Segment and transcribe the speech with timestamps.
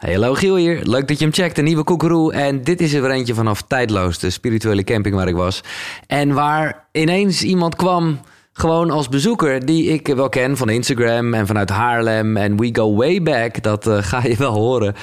[0.00, 0.80] Hallo Giel hier.
[0.82, 2.32] Leuk dat je hem checkt, een nieuwe koekeroe.
[2.32, 5.60] En dit is er weer eentje vanaf Tijdloos, de spirituele camping waar ik was.
[6.06, 8.20] En waar ineens iemand kwam,
[8.52, 12.36] gewoon als bezoeker, die ik wel ken van Instagram en vanuit Haarlem.
[12.36, 14.94] En we go way back, dat eh, ga je wel horen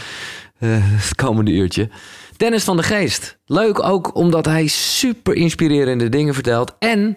[0.59, 1.89] eh, het komende uurtje.
[2.37, 3.37] Dennis van de Geest.
[3.45, 6.75] Leuk ook omdat hij super inspirerende dingen vertelt.
[6.79, 7.15] En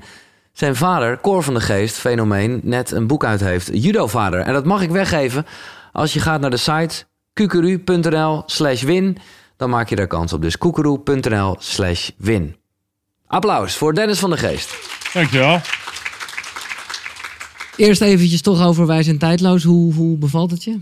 [0.52, 3.70] zijn vader, Cor van de Geest, fenomeen, net een boek uit heeft.
[3.72, 4.40] Judo-vader.
[4.40, 5.46] En dat mag ik weggeven
[5.92, 9.18] als je gaat naar de site kukuru.nl slash win.
[9.56, 10.42] Dan maak je daar kans op.
[10.42, 12.56] Dus koekeroe.nl slash win.
[13.26, 14.74] Applaus voor Dennis van de Geest.
[15.12, 15.60] Dankjewel.
[17.76, 19.62] Eerst eventjes toch over Wij zijn tijdloos.
[19.62, 20.78] Hoe, hoe bevalt het je?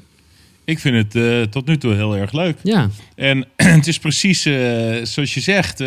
[0.65, 2.59] Ik vind het eh, tot nu toe heel erg leuk.
[2.63, 4.55] Ja, En het is precies eh,
[5.05, 5.81] zoals je zegt.
[5.81, 5.87] eh,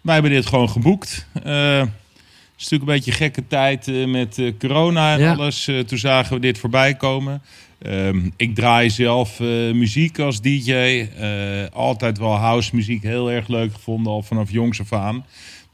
[0.00, 1.26] wij hebben dit gewoon geboekt.
[1.44, 1.88] Eh, het
[2.58, 5.32] is natuurlijk een beetje gekke tijd met eh, corona en Ja.
[5.32, 5.68] alles.
[5.68, 7.42] Eh, toen zagen we dit voorbij komen.
[7.82, 10.72] Ehm, ik draai zelf eh, muziek als DJ.
[10.72, 11.28] Eh,
[11.72, 15.24] altijd wel house muziek heel erg leuk gevonden, al vanaf jongs af aan.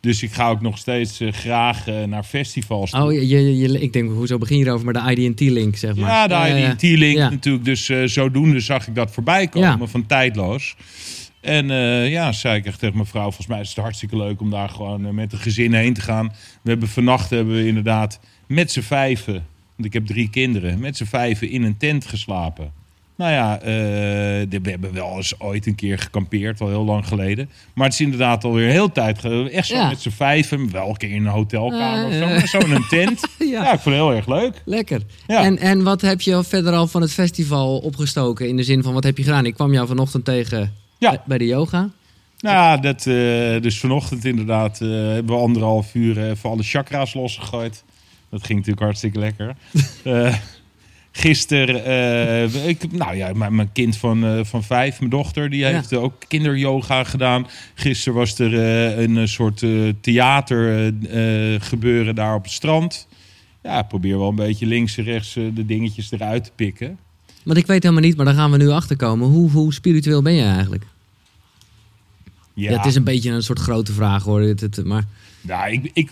[0.00, 2.90] Dus ik ga ook nog steeds eh, graag naar festivals.
[2.90, 3.00] toe.
[3.02, 4.84] oh, je, je, je- ik denk, hoezo begin je erover?
[4.92, 6.10] Maar de IDT-link, zeg maar.
[6.30, 6.60] Ja, de.
[6.72, 7.30] IDT-link Ja.
[7.30, 7.64] natuurlijk.
[7.64, 9.86] Dus zodoende zag ik dat voorbij komen Ja.
[9.86, 10.76] van tijdloos.
[11.40, 11.66] En
[12.10, 14.68] ja, zei ik echt tegen mijn vrouw, volgens mij is het hartstikke leuk om daar
[14.68, 16.32] gewoon met een gezin heen te gaan.
[16.62, 20.96] We hebben vannacht hebben we inderdaad met z'n vijven, want ik heb drie kinderen, met
[20.96, 22.72] z'n vijven in een tent geslapen.
[23.16, 23.66] Nou ja, eh,
[24.62, 27.50] we hebben wel eens ooit een keer gekampeerd, al heel lang geleden.
[27.74, 29.52] Maar het is inderdaad alweer heel tijd geleden.
[29.52, 29.88] Echt zo Ja.
[29.88, 33.20] met z'n vijven, wel een keer in een hotelkamer of zo, zo in een tent.
[33.38, 33.46] Ja.
[33.46, 33.72] ja.
[33.72, 34.62] ik vond het heel erg leuk.
[34.64, 35.00] Lekker.
[35.26, 35.42] Ja.
[35.44, 38.48] En, en wat heb je verder al van het festival opgestoken?
[38.48, 39.46] In de zin van, wat heb je gedaan?
[39.46, 40.72] Ik kwam jou vanochtend tegen
[41.26, 41.90] bij- de yoga.
[42.38, 47.14] Nou, ja, dat, eh, dus vanochtend inderdaad eh, hebben we anderhalf uur even alle chakra's
[47.14, 47.84] losgegooid.
[48.32, 49.56] Dat ging natuurlijk hartstikke lekker.
[50.02, 50.36] Eh
[51.12, 55.64] gisteren, eh, ik, nou ja, mijn, mijn kind van, eh, van vijf, mijn dochter, die
[55.64, 57.46] heeft ook kinderyoga gedaan.
[57.74, 58.54] Gisteren was er
[58.98, 59.64] een soort
[60.00, 60.92] theater
[61.60, 63.06] gebeuren daar op het strand.
[63.62, 66.98] Ja, ik probeer wel een beetje links en rechts de dingetjes eruit te pikken.
[67.42, 69.28] Want ik weet helemaal niet, maar daar gaan we nu achter komen.
[69.28, 70.84] Hoe, hoe spiritueel ben je eigenlijk?
[72.54, 72.76] Ja.
[72.76, 74.40] het is een beetje een soort grote vraag hoor.
[74.40, 75.04] Dit, het, maar
[75.40, 76.10] Ja, ik, ik,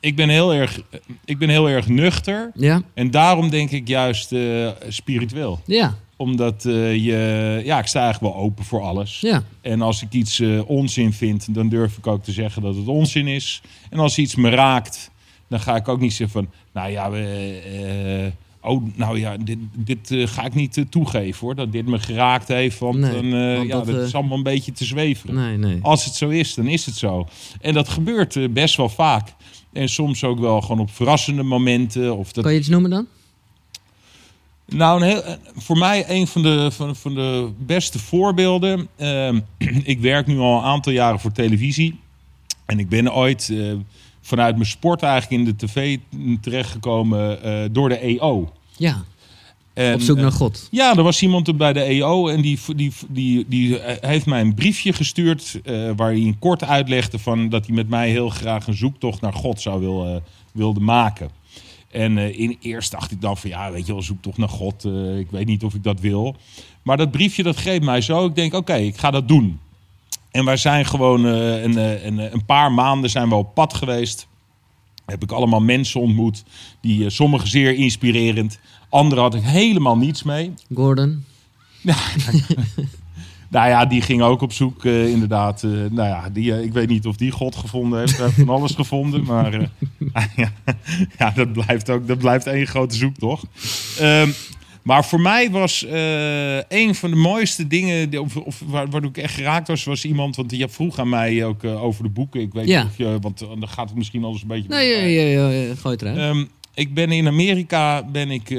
[0.00, 0.80] ik, ben heel erg,
[1.24, 2.50] ik ben heel erg nuchter.
[2.54, 5.60] ja, En daarom denk ik juist eh, spiritueel.
[5.64, 7.60] ja, Omdat eh, je...
[7.64, 9.20] Ja, ik sta eigenlijk wel open voor alles.
[9.20, 9.42] ja.
[9.60, 12.86] En als ik iets eh, onzin vind, dan durf ik ook te zeggen dat het
[12.86, 13.62] onzin is.
[13.90, 15.10] En als iets me raakt,
[15.48, 16.52] dan ga ik ook niet zeggen van...
[16.72, 21.54] Nou ja, we, oh, nou ja, dit, dit ga ik niet toegeven hoor.
[21.54, 22.78] Dat dit me geraakt heeft.
[22.78, 25.34] Want, Nee, dan, want ja, dat, dat, is allemaal een beetje te zweven.
[25.34, 25.78] Nee, nee.
[25.82, 27.28] Als het zo is, dan is het zo.
[27.60, 29.28] En dat gebeurt best wel vaak.
[29.72, 32.16] En soms ook wel gewoon op verrassende momenten.
[32.16, 33.06] Of dat Kan je iets noemen dan?
[34.66, 35.22] nou, een heel,
[35.56, 38.88] voor mij een van de, van, van de beste voorbeelden.
[38.96, 39.40] Ehm,
[39.82, 41.98] ik werk nu al een aantal jaren voor televisie.
[42.66, 43.72] En ik ben ooit eh,
[44.20, 45.98] vanuit mijn sport eigenlijk in de tv
[46.40, 48.52] terechtgekomen eh, door de EO.
[48.76, 49.04] Ja,
[49.80, 50.68] En, op zoek naar God.
[50.70, 54.40] ja, er was iemand bij de EO en die, die, die, die eh, heeft mij
[54.40, 55.60] een briefje gestuurd.
[55.64, 59.20] eh, waar hij in kort uitlegde van dat hij met mij heel graag een zoektocht
[59.20, 60.16] naar God zou wil, eh,
[60.52, 61.30] wilde maken.
[61.90, 64.84] En in eerst dacht ik dan van ja, weet je wel, zoektocht naar God.
[65.18, 66.36] ik weet niet of ik dat wil.
[66.82, 68.26] Maar dat briefje dat greep mij zo.
[68.26, 69.58] Ik denk, oké, ik ga dat doen.
[70.30, 74.28] En wij zijn gewoon eh, een, een, een paar maanden zijn we op pad geweest.
[75.10, 76.44] Heb ik allemaal mensen ontmoet.
[76.80, 78.58] Die eh, sommigen zeer inspirerend.
[78.88, 80.52] Anderen had ik helemaal niets mee.
[80.74, 81.24] Gordon.
[83.50, 85.62] Nou ja, die ging ook op zoek, eh, inderdaad.
[85.62, 88.16] eh, nou ja, die, ik weet niet of die God gevonden heeft.
[88.16, 89.24] Hij heeft van alles gevonden.
[89.24, 89.52] Maar
[90.36, 90.52] ja,
[91.18, 93.44] ja, dat blijft ook dat blijft één grote zoektocht.
[94.82, 99.10] Maar voor mij was eh, een van de mooiste dingen, die- of, of waar, waardoor
[99.10, 102.08] ik echt geraakt was, was iemand, want die vroeg aan mij ook eh, over de
[102.10, 102.40] boeken.
[102.40, 102.82] Ik weet Ja.
[102.82, 104.68] niet of je, want eh, dan gaat het misschien alles een beetje.
[104.68, 106.18] Nee, ja, ja, ja, ja, gooi het eruit.
[106.18, 108.50] Ehm, ik ben in Amerika ben ik,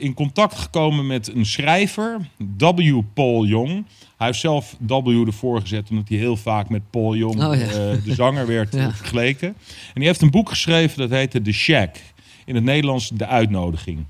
[0.00, 2.18] in contact gekomen met een schrijver,
[2.58, 3.00] W.
[3.14, 3.84] Paul Jong.
[4.16, 7.66] Hij heeft zelf W ervoor gezet, omdat hij heel vaak met Paul Jong, Oh, ja.
[8.04, 8.92] de zanger, werd Ja.
[8.94, 9.48] vergeleken.
[9.48, 9.54] En
[9.94, 11.96] die heeft een boek geschreven dat heette The Shack.
[12.44, 14.04] In het Nederlands De Uitnodiging.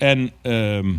[0.00, 0.92] En ehm,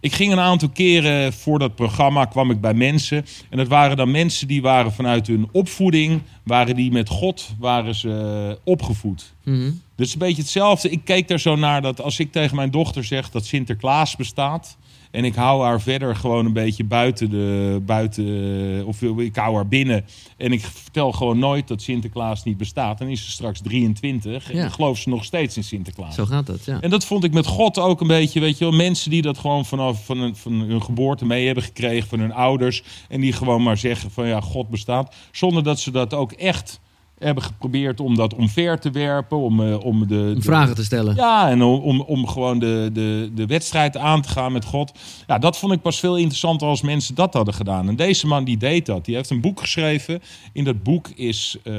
[0.00, 3.26] ik ging een aantal keren voor dat programma, kwam ik bij mensen.
[3.50, 7.94] En dat waren dan mensen die waren vanuit hun opvoeding, waren die met God, waren
[7.94, 9.34] ze eh, opgevoed.
[9.44, 9.70] Mhm.
[9.96, 10.90] Dus een beetje hetzelfde.
[10.90, 14.76] Ik keek er zo naar dat als ik tegen mijn dochter zeg dat Sinterklaas bestaat.
[15.10, 17.80] En ik hou haar verder gewoon een beetje buiten de.
[17.86, 20.04] Buiten, of ik hou haar binnen.
[20.36, 22.98] En ik vertel gewoon nooit dat Sinterklaas niet bestaat.
[22.98, 24.50] Dan is ze straks 23.
[24.50, 26.14] En dan gelooft ze nog steeds in Sinterklaas.
[26.14, 26.80] Zo gaat dat, ja.
[26.80, 28.40] En dat vond ik met God ook een beetje.
[28.40, 31.64] Weet je wel, mensen die dat gewoon vanaf van, hun, van hun geboorte mee hebben
[31.64, 32.08] gekregen.
[32.08, 32.82] Van hun ouders.
[33.08, 35.14] En die gewoon maar zeggen van ja, God bestaat.
[35.32, 36.80] Zonder dat ze dat ook echt
[37.26, 39.38] hebben geprobeerd om dat omver te werpen.
[39.38, 41.14] Om, uh, om de, vragen te stellen.
[41.14, 44.92] Ja, en om, om gewoon de, de, de wedstrijd aan te gaan met God.
[45.26, 47.88] Ja, dat vond ik pas veel interessanter als mensen dat hadden gedaan.
[47.88, 49.04] En deze man die deed dat.
[49.04, 50.22] Die heeft een boek geschreven.
[50.52, 51.74] In dat boek is uh,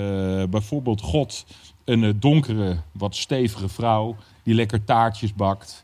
[0.50, 1.46] bijvoorbeeld God
[1.86, 4.16] een uh, donkere, wat stevige vrouw.
[4.44, 5.84] Die lekker taartjes bakt.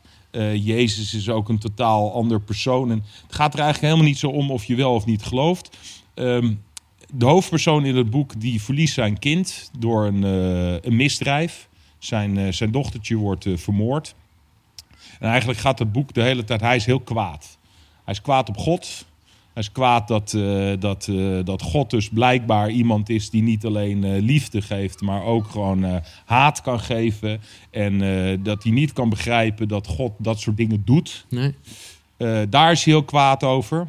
[0.54, 2.90] Jezus is ook een totaal ander persoon.
[2.90, 5.76] En het gaat er eigenlijk helemaal niet zo om of je wel of niet gelooft.
[6.14, 6.62] Um,
[7.12, 11.68] de hoofdpersoon in het boek die verliest zijn kind door een, uh, een misdrijf.
[11.98, 14.14] Zijn, uh, zijn dochtertje wordt uh, vermoord.
[15.20, 17.58] En eigenlijk gaat het boek de hele tijd, hij is heel kwaad.
[18.04, 19.06] Hij is kwaad op God.
[19.52, 20.30] Hij is kwaad dat,
[20.80, 21.10] dat,
[21.44, 26.60] dat God dus blijkbaar iemand is die niet alleen liefde geeft, maar ook gewoon haat
[26.60, 27.40] kan geven.
[27.70, 27.98] En
[28.42, 31.26] dat hij niet kan begrijpen dat God dat soort dingen doet.
[31.28, 31.54] Nee.
[32.48, 33.88] daar is hij heel kwaad over.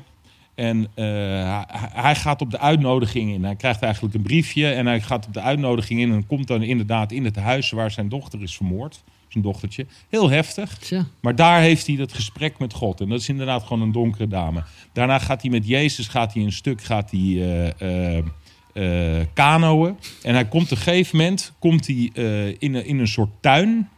[0.60, 1.62] En uh,
[1.94, 3.44] hij gaat op de uitnodiging in.
[3.44, 6.62] Hij krijgt eigenlijk een briefje en hij gaat op de uitnodiging in en komt dan
[6.62, 9.04] inderdaad in het huis waar zijn dochter is vermoord.
[9.28, 9.86] Zijn dochtertje.
[10.10, 10.78] Heel heftig.
[10.78, 11.06] Tja.
[11.20, 13.02] Maar daar heeft hij dat gesprek met God.
[13.02, 14.64] En dat is inderdaad gewoon een donkere dame.
[14.94, 18.18] Daarna gaat hij met Jezus gaat hij een stuk gaat hij, uh,
[18.74, 19.98] uh, kanoën.
[20.22, 22.12] En hij komt op een gegeven moment komt hij,
[22.58, 23.90] in, in een soort tuin.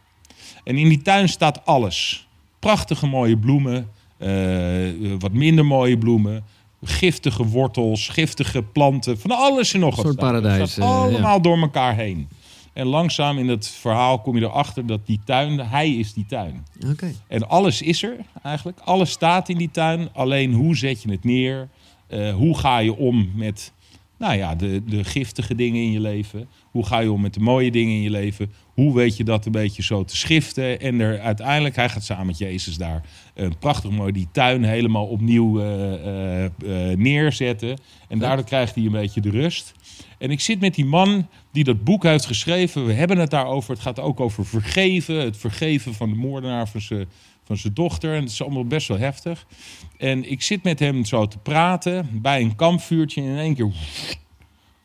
[0.64, 2.28] En in die tuin staat alles.
[2.58, 3.88] Prachtige mooie bloemen.
[5.18, 6.44] wat minder mooie bloemen
[6.82, 10.04] giftige wortels, giftige planten, van alles en nog wat.
[10.04, 10.80] Een soort paradijs.
[10.80, 12.28] Allemaal door elkaar heen.
[12.72, 16.66] En langzaam in het verhaal kom je erachter dat die tuin, hij is die tuin.
[16.90, 17.12] Oké.
[17.28, 18.80] En alles is er eigenlijk.
[18.84, 20.08] Alles staat in die tuin.
[20.12, 21.68] Alleen hoe zet je het neer?
[22.08, 23.72] Uh, hoe ga je om met
[24.22, 26.48] nou ja, de, de giftige dingen in je leven?
[26.70, 28.52] Hoe ga je om met de mooie dingen in je leven?
[28.74, 30.80] Hoe weet je dat een beetje zo te schiften?
[30.80, 33.02] En er uiteindelijk, hij gaat samen met Jezus daar
[33.34, 37.78] een prachtig mooi die tuin helemaal opnieuw uh, uh, uh, neerzetten.
[38.08, 39.74] En daardoor krijgt hij een beetje de rust.
[40.18, 42.86] En ik zit met die man die dat boek heeft geschreven.
[42.86, 43.72] We hebben het daarover.
[43.72, 45.16] Het gaat ook over vergeven.
[45.16, 47.06] Het vergeven van de moordenaar van zijn
[47.44, 48.14] van zijn dochter.
[48.14, 49.46] En het is allemaal best wel heftig.
[49.98, 53.22] En ik zit met hem zo te praten bij een kampvuurtje.
[53.22, 53.72] En in één keer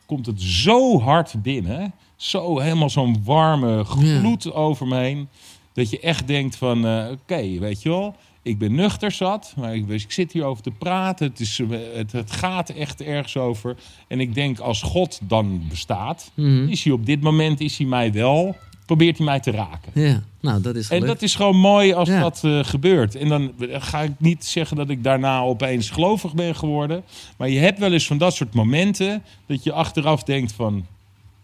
[0.06, 1.94] komt het zo hard binnen.
[2.16, 5.30] Zo helemaal zo'n warme gloed over me heen.
[5.74, 8.16] Dat je echt denkt van, uh, oké, weet je wel.
[8.42, 11.28] Ik ben nuchter zat, maar ik, ik zit hier over te praten.
[11.28, 11.62] Het, is,
[11.94, 13.76] het, het, gaat echt ergens over.
[14.08, 16.70] En ik denk, als God dan bestaat, mm.
[16.70, 18.56] is hij op dit moment is hij mij wel
[18.88, 19.92] probeert hij mij te raken.
[19.94, 23.16] Ja, nou dat is En dat is gewoon mooi als dat uh, gebeurt.
[23.16, 27.04] En dan ga ik niet zeggen dat ik daarna opeens gelovig ben geworden.
[27.38, 30.86] Maar je hebt wel eens van dat soort momenten dat je achteraf denkt van...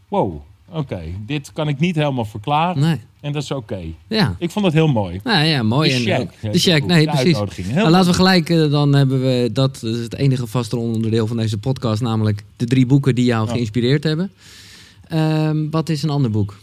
[0.08, 2.82] Wow, oké, dit kan ik niet helemaal verklaren.
[2.82, 3.00] Nee.
[3.22, 3.82] En dat is oké.
[4.08, 4.36] Ja.
[4.40, 5.20] Ik vond dat heel mooi.
[5.24, 5.90] Nou ja, mooi.
[5.90, 6.52] De check.
[6.52, 7.68] De check, nee, precies.
[7.74, 11.58] Nou, laten we gelijk, dan hebben we, dat is het enige vaste onderdeel van deze
[11.58, 14.32] podcast, namelijk de drie boeken die jou geïnspireerd hebben.
[15.14, 16.58] Um, wat is een ander boek?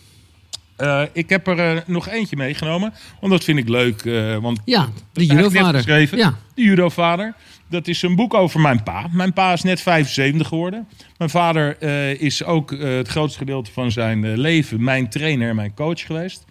[0.81, 4.05] Uh, ik heb er uh, nog eentje meegenomen, want dat vind ik leuk.
[4.05, 6.17] Uh, want ja, de judovader.
[6.17, 6.35] Ja.
[6.55, 7.35] De judovader.
[7.69, 9.09] Dat is een boek over mijn pa.
[9.13, 10.89] Mijn pa is net 75 geworden.
[11.19, 11.83] Mijn vader
[12.21, 16.45] is ook het grootste gedeelte van zijn leven mijn trainer en mijn coach geweest.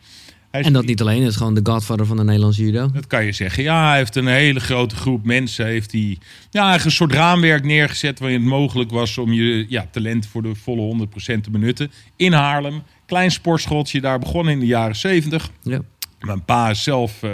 [0.51, 2.91] Hij en dat niet alleen, is gewoon de godfather van de Nederlandse judo.
[2.91, 3.63] Dat kan je zeggen.
[3.63, 5.65] Ja, hij heeft een hele grote groep mensen.
[5.65, 6.17] Heeft hij
[6.49, 10.56] ja, een soort raamwerk neergezet waarin het mogelijk was om je ja, talent voor de
[10.56, 11.91] volle 100% te benutten.
[12.15, 12.83] In Haarlem.
[13.06, 15.49] Klein sportschooltje, daar begonnen in de jaren 70.
[15.63, 15.81] Ja.
[16.19, 17.31] Mijn pa is zelf uh,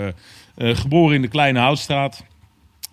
[0.57, 2.23] uh, geboren in de Kleine Houtstraat.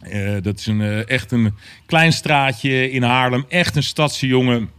[0.02, 1.54] Uh, dat is een, echt een
[1.86, 3.44] klein straatje in Haarlem.
[3.48, 4.70] Echt een stadse jongen.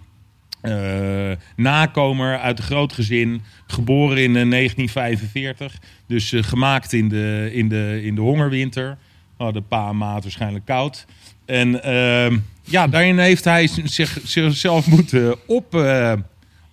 [1.55, 3.41] Nakomer uit een groot gezin.
[3.67, 5.77] Geboren in 1945.
[6.07, 8.97] Dus gemaakt in de, in, de, in de hongerwinter.
[9.37, 11.05] Oh, de pa en maat waarschijnlijk koud.
[11.45, 15.73] En ehm, ja, daarin heeft hij zich, zichzelf moeten op,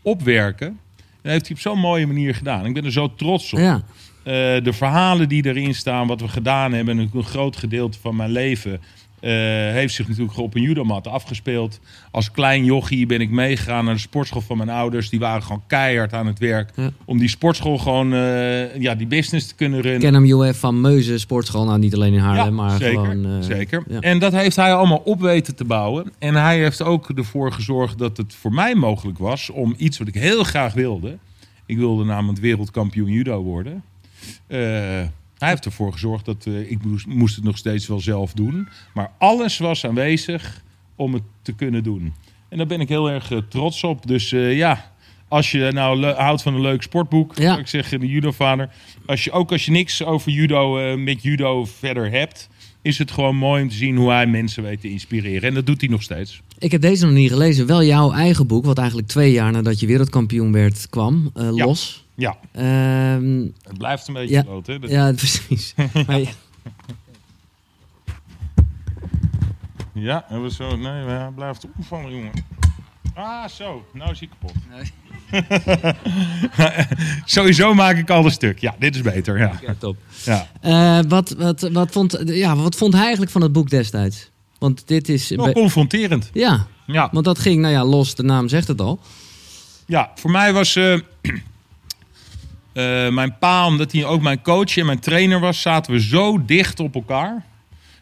[0.03, 0.79] opwerken.
[1.23, 2.67] Dat heeft hij op zo'n mooie manier gedaan.
[2.67, 3.59] Ik ben er zo trots op.
[3.59, 3.83] Ja.
[4.25, 8.31] Uh, de verhalen die erin staan, wat we gedaan hebben, een groot gedeelte van mijn
[8.31, 8.81] leven.
[9.21, 9.31] Uh,
[9.73, 11.81] heeft zich natuurlijk op een judomat afgespeeld.
[12.11, 15.09] Als klein jochie ben ik meegegaan naar de sportschool van mijn ouders.
[15.09, 16.73] Die waren gewoon keihard aan het werk.
[17.05, 20.01] Om die sportschool gewoon, uh, ja, die business te kunnen runnen.
[20.01, 21.65] Ken hem UF van Meuzen sportschool.
[21.65, 23.27] Nou, niet alleen in Haarlem, ja, maar zeker, gewoon...
[23.27, 23.83] Uh, zeker.
[23.89, 24.01] Ja.
[24.01, 26.13] En dat heeft hij allemaal op weten te bouwen.
[26.19, 29.51] En hij heeft ook ervoor gezorgd dat het voor mij mogelijk was...
[29.51, 31.19] om iets wat ik heel graag wilde...
[31.67, 33.83] Ik wilde namelijk wereldkampioen judo worden
[35.41, 38.69] Hij heeft ervoor gezorgd dat uh, ik moest, moest, het nog steeds wel zelf doen.
[38.95, 40.63] Maar alles was aanwezig
[40.97, 42.15] om het te kunnen doen.
[42.49, 44.07] En daar ben ik heel erg trots op.
[44.07, 44.93] Dus ja,
[45.29, 47.59] als je nou houdt van een leuk sportboek, ja.
[47.59, 48.71] ik zeg de judovader.
[49.07, 52.49] Als je, ook als je niks over judo met judo verder hebt
[52.83, 55.49] is het gewoon mooi om te zien hoe hij mensen weet te inspireren.
[55.49, 56.43] En dat doet hij nog steeds.
[56.59, 57.67] Ik heb deze nog niet gelezen.
[57.67, 61.65] Wel jouw eigen boek, wat eigenlijk twee jaar nadat je wereldkampioen werd kwam, uh, ja.
[61.65, 62.07] los.
[62.15, 62.37] Ja.
[62.57, 64.79] Uh, het blijft een beetje ja, groot, hè?
[64.79, 64.91] Dat...
[64.91, 65.75] Ja, precies.
[69.93, 70.77] ja, we zo.
[70.77, 72.33] Nee, hij blijft opvallen, jongen.
[73.21, 73.85] Ah, zo.
[73.93, 74.55] Nou is hij kapot.
[74.71, 74.93] Nee.
[77.25, 78.59] Sowieso maak ik al een stuk.
[78.59, 79.39] Ja, dit is beter.
[79.39, 79.97] Ja, ja top.
[80.25, 80.49] Ja.
[80.65, 84.31] Uh, wat, wat, wat, vond, ja, wat vond hij eigenlijk van het boek destijds?
[84.59, 85.29] Want dit is...
[85.29, 86.31] Wel confronterend.
[86.33, 89.01] Ja, ja, want dat ging, nou ja, los, de naam zegt het al.
[89.87, 90.77] Ja, voor mij was...
[90.77, 90.93] Uh,
[92.73, 95.61] uh, mijn pa, omdat hij ook mijn coach en mijn trainer was...
[95.61, 97.45] zaten we zo dicht op elkaar.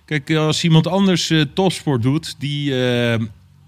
[0.05, 2.35] Kijk, als iemand anders topsport doet...
[2.39, 2.75] die,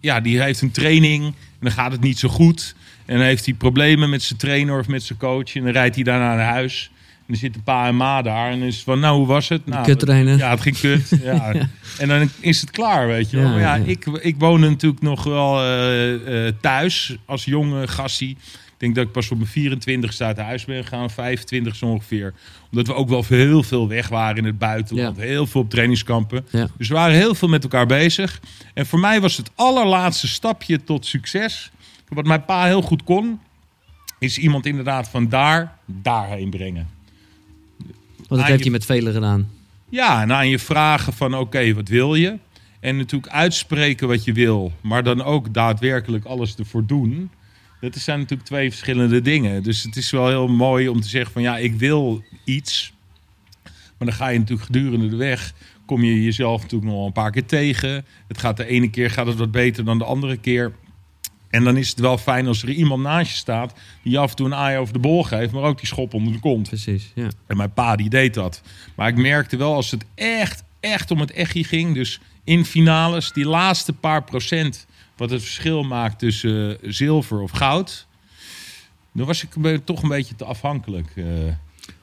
[0.01, 2.75] ja, die heeft een training en dan gaat het niet zo goed...
[3.11, 5.55] En dan heeft hij problemen met zijn trainer of met zijn coach.
[5.55, 6.91] En dan rijdt hij daarna naar huis.
[6.95, 8.51] En dan zit een pa en ma daar.
[8.51, 9.67] En dan is het van, nou, hoe was het?
[9.67, 10.37] Nou, trainen.
[10.39, 11.09] Ja, het ging kut.
[11.23, 11.53] ja.
[11.99, 13.49] En dan is het klaar, weet je wel.
[13.49, 18.37] maar ja, Ik, ik woonde natuurlijk nog wel uh, uh, thuis als jonge gastie.
[18.81, 22.35] Ik denk dat ik pas op mijn 24 uit huis ben gegaan, 25 zo ongeveer.
[22.71, 25.17] Omdat we ook wel heel veel weg waren in het buitenland.
[25.17, 26.47] Heel veel op trainingskampen.
[26.51, 26.69] Ja.
[26.77, 28.41] Dus we waren heel veel met elkaar bezig.
[28.75, 31.71] En voor mij was het allerlaatste stapje tot succes
[32.15, 33.41] wat mijn pa heel goed kon,
[34.19, 36.89] is iemand inderdaad van daar, daarheen brengen.
[38.29, 39.49] Want dat heb je, met velen gedaan.
[39.89, 42.39] Ja, en aan je vragen van oké, wat wil je?
[42.81, 47.31] En natuurlijk uitspreken wat je wil, maar dan ook daadwerkelijk alles ervoor doen.
[47.81, 49.63] Dat zijn natuurlijk twee verschillende dingen.
[49.63, 52.93] Dus het is wel heel mooi om te zeggen van ja, ik wil iets.
[53.63, 55.53] Maar dan ga je natuurlijk gedurende de weg,
[55.87, 58.05] kom je jezelf natuurlijk nog een paar keer tegen.
[58.29, 60.73] Het gaat de ene keer gaat het wat beter dan de andere keer.
[61.51, 64.37] En dan is het wel fijn als er iemand naast je staat die af en
[64.37, 66.69] toe een aai over de bol geeft, maar ook die schop onder de kont.
[66.69, 67.29] Precies, ja.
[67.47, 68.63] En mijn pa die deed dat.
[68.95, 73.33] Maar ik merkte wel als het echt, echt om het echtje ging, dus in finales,
[73.33, 74.87] die laatste paar procent,
[75.21, 78.07] wat het verschil maakt tussen uh, zilver of goud,
[79.13, 81.13] dan was ik toch een beetje te afhankelijk.
[81.15, 81.27] Uh,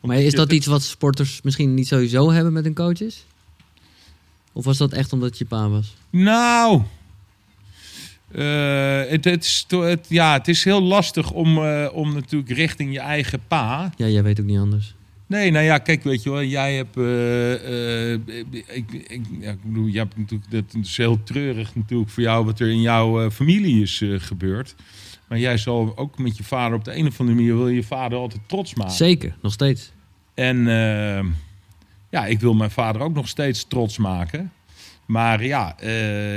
[0.02, 3.26] maar is dat iets wat sporters misschien niet sowieso hebben met hun coaches?
[4.54, 5.96] Of was dat echt omdat je pa was?
[6.10, 6.82] Nou,
[8.32, 9.26] uh, het,
[9.70, 13.94] het, ja, het is heel lastig om, uh, om natuurlijk richting je eigen pa.
[13.96, 14.96] Ja, jij weet ook niet anders.
[15.28, 16.98] Nee, nou ja, kijk, weet je wel, jij hebt.
[16.98, 18.14] Uh,
[18.76, 20.52] ik, ik, ja, ik bedoel, je hebt natuurlijk.
[20.52, 24.76] Dat is heel treurig natuurlijk voor jou wat er in jouw familie is gebeurd.
[25.28, 27.84] Maar jij zal ook met je vader op de een of andere manier wil je
[27.84, 28.94] vader altijd trots maken.
[28.94, 29.92] Zeker, nog steeds.
[30.34, 30.66] En
[32.10, 34.52] ja, ik wil mijn vader ook nog steeds trots maken.
[35.06, 35.80] Maar ja,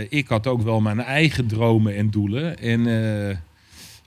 [0.09, 2.59] ik had ook wel mijn eigen dromen en doelen.
[2.59, 2.87] En.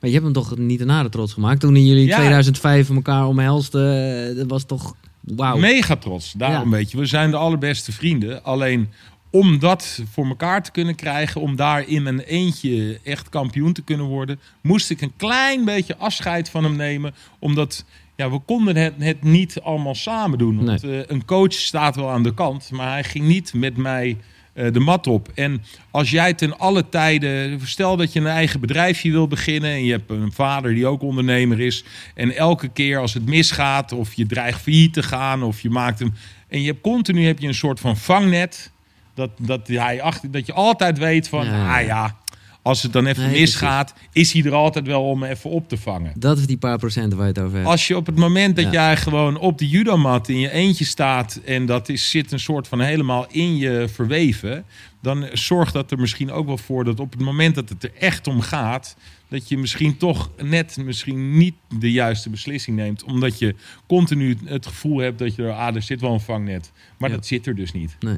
[0.04, 1.60] Maar je hebt hem toch niet een trots gemaakt?
[1.60, 2.16] Toen in jullie ja.
[2.16, 5.58] 2005 elkaar omhelsten, eh, dat was toch wauw.
[5.58, 6.76] Mega trots, daarom ja.
[6.76, 6.98] weet je.
[6.98, 8.44] We zijn de allerbeste vrienden.
[8.44, 8.90] Alleen
[9.30, 13.82] om dat voor elkaar te kunnen krijgen, om daar in een eentje echt kampioen te
[13.82, 17.14] kunnen worden, moest ik een klein beetje afscheid van hem nemen.
[17.40, 20.66] Omdat ja, we konden het, het niet allemaal samen doen.
[20.66, 21.00] Want nee.
[21.00, 24.18] uh, een coach staat wel aan de kant, maar hij ging niet met mij
[24.54, 25.30] de mat op.
[25.36, 29.86] En als jij ten alle tijden, stel dat je een eigen bedrijfje wil beginnen en
[29.86, 31.84] je hebt een vader die ook ondernemer is.
[32.16, 36.00] En elke keer als het misgaat of je dreigt failliet te gaan of je maakt
[36.00, 36.14] hem.
[36.48, 38.72] En je hebt continu heb je een soort van vangnet.
[39.16, 41.80] Dat, dat, hij achter, dat je altijd weet van, ja.
[41.80, 42.18] ah ja,
[42.64, 46.14] als het dan even misgaat, is hij er altijd wel om even op te vangen.
[46.16, 47.70] Dat is die paar procent waar je het over hebt.
[47.70, 51.40] Als je op het moment dat jij gewoon op de judomat in je eentje staat...
[51.46, 54.66] en dat is, zit een soort van helemaal in je verweven...
[55.02, 57.92] dan zorgt dat er misschien ook wel voor dat op het moment dat het er
[58.00, 58.96] echt om gaat...
[59.30, 63.04] dat je misschien toch net misschien niet de juiste beslissing neemt.
[63.04, 63.56] Omdat je
[63.88, 66.72] continu het gevoel hebt dat je er, ah, er zit wel een vangnet.
[66.98, 67.96] Maar dat zit er dus niet.
[68.00, 68.18] Nee.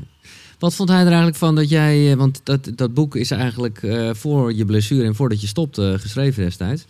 [0.60, 3.82] Wat vond hij er eigenlijk van dat jij, eh, want dat, dat boek is eigenlijk
[3.82, 6.86] uh, voor je blessure en voordat je stopt uh, geschreven destijds.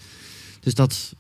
[0.60, 1.14] Dus dat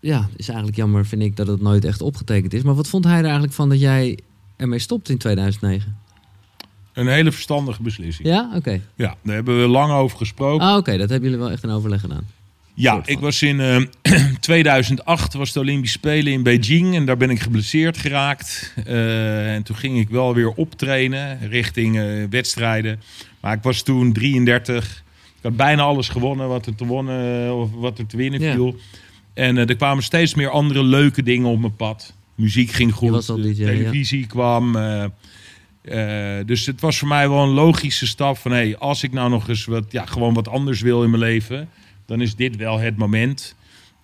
[0.00, 2.62] ja, is eigenlijk jammer, vind ik, dat het nooit echt opgetekend is.
[2.62, 4.18] Maar wat vond hij er eigenlijk van dat jij
[4.56, 5.96] ermee stopt in 2009?
[6.92, 8.28] Een hele verstandige beslissing.
[8.28, 8.80] Ja, oké.
[8.94, 10.66] Ja, daar hebben we lang over gesproken.
[10.66, 12.26] Ah, oké, dat hebben jullie wel echt een overleg gedaan.
[12.74, 13.82] Ja, ik was in uh, eh,
[14.40, 18.74] 2008 was de Olympische Spelen in Beijing en daar ben ik geblesseerd geraakt.
[18.86, 23.00] Uh, en toen ging ik wel weer optrainen richting uh, wedstrijden.
[23.40, 25.04] Maar ik was toen 33.
[25.36, 28.76] Ik had bijna alles gewonnen wat er te, wonnen, of wat er te winnen viel.
[29.34, 32.14] En er kwamen steeds meer andere leuke dingen op mijn pad.
[32.34, 34.76] muziek ging goed, televisie kwam.
[36.46, 38.50] dus het was voor mij wel een logische stap van...
[38.50, 41.68] Hey, als ik nou nog eens wat, ja, gewoon wat anders wil in mijn leven...
[42.06, 43.54] dan is dit wel het moment...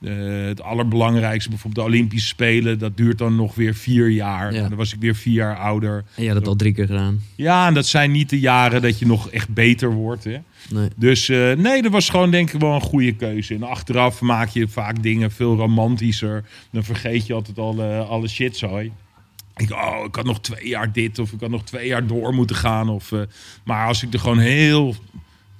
[0.00, 4.52] Uh, het allerbelangrijkste, bijvoorbeeld de Olympische Spelen, dat duurt dan nog weer vier jaar.
[4.52, 6.04] Dan was ik weer vier jaar ouder.
[6.14, 7.22] En je had het al drie keer gedaan.
[7.34, 10.24] Ja, en dat zijn niet de jaren dat je nog echt beter wordt.
[10.24, 10.36] Hè?
[10.70, 10.88] Nee.
[10.96, 13.54] Dus uh, nee, dat was gewoon denk ik wel een goede keuze.
[13.54, 16.44] En achteraf maak je vaak dingen veel romantischer.
[16.70, 18.76] Dan vergeet je altijd alle, alle shit zo.
[19.56, 22.34] Ik, oh, ik had nog twee jaar dit of ik had nog twee jaar door
[22.34, 22.88] moeten gaan.
[22.88, 23.20] Of, uh,
[23.64, 24.94] maar als ik er gewoon heel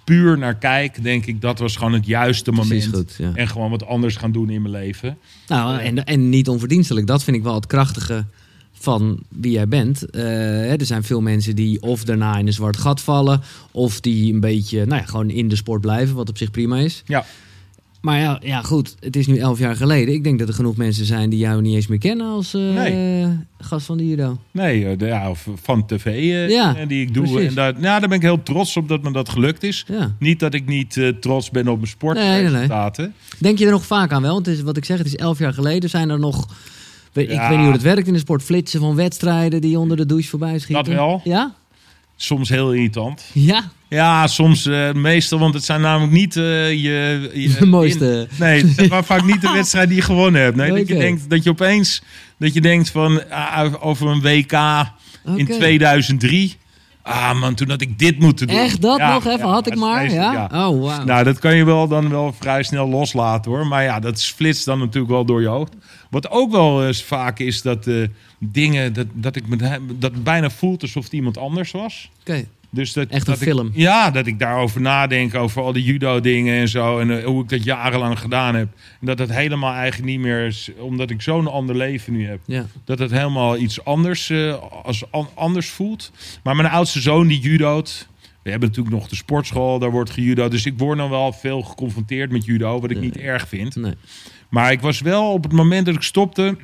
[0.09, 2.89] puur naar kijk, denk ik dat was gewoon het juiste moment.
[2.93, 3.31] Goed, ja.
[3.35, 5.19] En gewoon wat anders gaan doen in mijn leven.
[5.47, 7.07] Nou, en, en niet onverdienstelijk.
[7.07, 8.25] Dat vind ik wel het krachtige
[8.73, 10.05] van wie jij bent.
[10.11, 14.33] Uh, er zijn veel mensen die of daarna in een zwart gat vallen, of die
[14.33, 17.03] een beetje, nou ja, gewoon in de sport blijven, wat op zich prima is.
[17.07, 17.25] Ja.
[18.01, 20.15] Maar ja, ja, goed, het is nu elf jaar geleden.
[20.15, 23.29] Ik denk dat er genoeg mensen zijn die jou niet eens meer kennen als uh,
[23.59, 24.39] gast van de judo.
[24.51, 27.41] Nee, uh, ja, of van tv uh, ja, die ik doe.
[27.41, 29.85] En daar, nou, daar ben ik heel trots op dat me dat gelukt is.
[29.89, 30.15] Ja.
[30.19, 33.05] Niet dat ik niet trots ben op mijn sportresultaten.
[33.05, 34.33] Nee, nee, Denk je er nog vaak aan wel?
[34.33, 35.91] Want het is, wat ik zeg, het is elf jaar geleden.
[35.91, 36.49] Zijn er nog...
[37.13, 38.43] Ik weet niet hoe het werkt in de sport.
[38.43, 40.85] Flitsen van wedstrijden die onder de douche voorbij schieten.
[40.85, 41.21] Dat wel.
[41.25, 41.55] Ja?
[42.21, 43.25] Soms heel irritant.
[43.33, 43.71] Ja?
[43.89, 48.29] Ja, soms uh, meestal, want het zijn namelijk niet uh, je, je, De mooiste.
[48.39, 50.57] nee, het zijn vaak niet de wedstrijd die je gewonnen hebt.
[50.57, 52.03] Nee, dat je denkt dat je opeens
[52.39, 54.53] dat je denkt van uh, over een WK
[55.37, 56.57] in 2003.
[57.09, 58.57] Ah man, toen had ik dit moeten doen.
[58.57, 60.13] Echt dat nog even had ik maar.
[60.13, 60.45] Ja?
[60.53, 61.05] Oh wow.
[61.05, 63.67] Nou, dat kan je wel dan wel vrij snel loslaten hoor.
[63.67, 65.73] Maar ja, dat flitst dan natuurlijk wel door je hoofd.
[66.11, 67.89] Wat ook wel eens vaak is dat
[68.39, 72.11] dingen dat, dat ik me dat bijna voelt alsof het iemand anders was.
[72.21, 72.45] Oké.
[72.71, 73.67] Dus dat, Echt een dat film.
[73.67, 76.99] Ik, ja, dat ik daarover nadenk, over al die judo-dingen en zo.
[76.99, 78.69] En uh, hoe ik dat jarenlang gedaan heb.
[79.01, 82.41] En dat het helemaal eigenlijk niet meer is, omdat ik zo'n ander leven nu heb.
[82.47, 82.67] Ja.
[82.85, 86.13] Dat het helemaal iets anders, uh, als, an, anders voelt.
[86.43, 88.09] Maar mijn oudste zoon die judoot.
[88.43, 90.49] We hebben natuurlijk nog de sportschool, daar wordt gejudo.
[90.49, 93.77] Dus ik word dan wel veel geconfronteerd met judo, wat ik niet erg vind.
[93.77, 93.95] Nee.
[94.49, 96.57] Maar ik was wel op het moment dat ik stopte.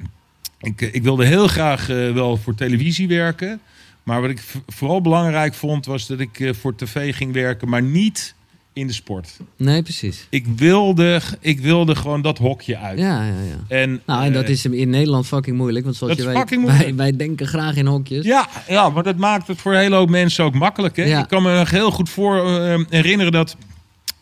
[0.61, 3.61] Ik, ik wilde heel graag uh, wel voor televisie werken.
[4.05, 7.83] Maar wat ik vooral belangrijk vond, was dat ik uh, voor tv ging werken, maar
[7.83, 8.35] niet
[8.73, 9.37] in de sport.
[9.57, 10.27] Nee, precies.
[10.31, 12.99] Ik wilde, ik wilde gewoon dat hokje uit.
[12.99, 13.77] Ja, ja, ja.
[13.77, 15.85] En, nou, en dat uh, is in Nederland fucking moeilijk.
[15.85, 18.25] Want zoals je weet, wij, wij, denken graag in hokjes.
[18.25, 20.97] Ja, ja, maar dat maakt het voor een hele hoop mensen ook makkelijk.
[20.97, 21.05] Hè?
[21.05, 21.23] Ja.
[21.23, 23.57] Ik kan me nog heel goed voor uh, herinneren dat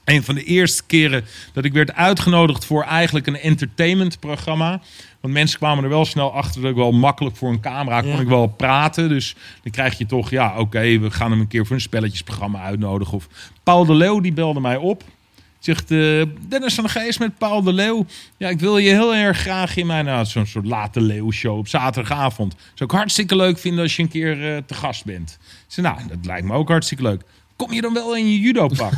[0.04, 4.80] een van de eerste keren dat ik werd uitgenodigd voor eigenlijk een entertainmentprogramma.
[5.20, 8.20] Want mensen kwamen er wel snel achter dat ik wel makkelijk voor een camera kon
[8.20, 9.08] ik wel praten.
[9.08, 12.62] Dus dan krijg je toch, ja, oké, we gaan hem een keer voor een spelletjesprogramma
[12.62, 13.14] uitnodigen.
[13.14, 13.28] Of
[13.62, 15.04] Paul de Leeuw, die belde mij op.
[15.58, 18.06] Zegt uh, Dennis van Geest met Paul de Leeuw.
[18.36, 21.68] Ja, ik wil je heel erg graag in mijn nou, zo'n soort late leeuwshow op
[21.68, 22.54] zaterdagavond.
[22.74, 25.38] Zou ik hartstikke leuk vinden als je een keer uh, te gast bent.
[25.66, 27.22] Ze nou, dat lijkt me ook hartstikke leuk
[27.62, 28.92] kom je dan wel in je judopak?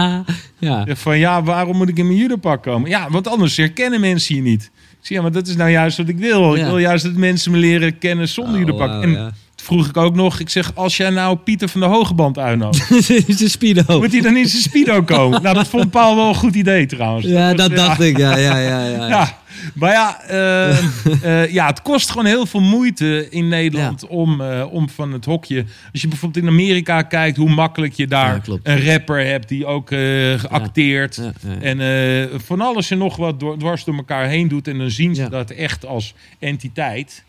[0.58, 0.84] ja.
[0.88, 2.90] Van ja, waarom moet ik in mijn judopak komen?
[2.90, 4.70] Ja, want anders herkennen mensen je niet.
[5.00, 6.54] Zie je, maar dat is nou juist wat ik wil.
[6.54, 8.90] Ik wil juist dat mensen me leren kennen zonder oh, judopak.
[8.90, 9.32] Wow, en ja.
[9.56, 12.90] vroeg ik ook nog, ik zeg, als jij nou Pieter van de Hogeband uitnodigt.
[13.28, 13.98] is een speedo.
[13.98, 15.42] Moet hij dan in zijn speedo komen?
[15.42, 17.26] nou, dat vond Paul wel een goed idee trouwens.
[17.26, 18.18] Ja, dat, dacht ik.
[18.18, 18.84] Ja, ja, ja.
[18.86, 19.08] ja.
[19.16, 19.38] ja.
[19.74, 20.82] Maar ja, uh,
[21.24, 24.06] uh, ja, het kost gewoon heel veel moeite in Nederland ja.
[24.08, 25.64] om, uh, om van het hokje.
[25.92, 29.66] Als je bijvoorbeeld in Amerika kijkt, hoe makkelijk je daar ja, een rapper hebt die
[29.66, 31.20] ook geacteerd.
[31.42, 31.60] Ja.
[31.60, 34.68] En van alles en nog wat door, dwars door elkaar heen doet.
[34.68, 37.24] En dan zien ze dat echt als entiteit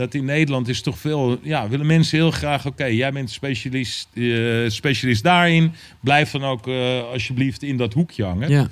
[0.00, 3.30] dat in Nederland is toch veel, ja, willen mensen heel graag, oké, okay, jij bent
[3.30, 8.50] specialist, uh, specialist daarin, blijf dan ook uh, alsjeblieft in dat hoekje hangen.
[8.50, 8.68] Ja.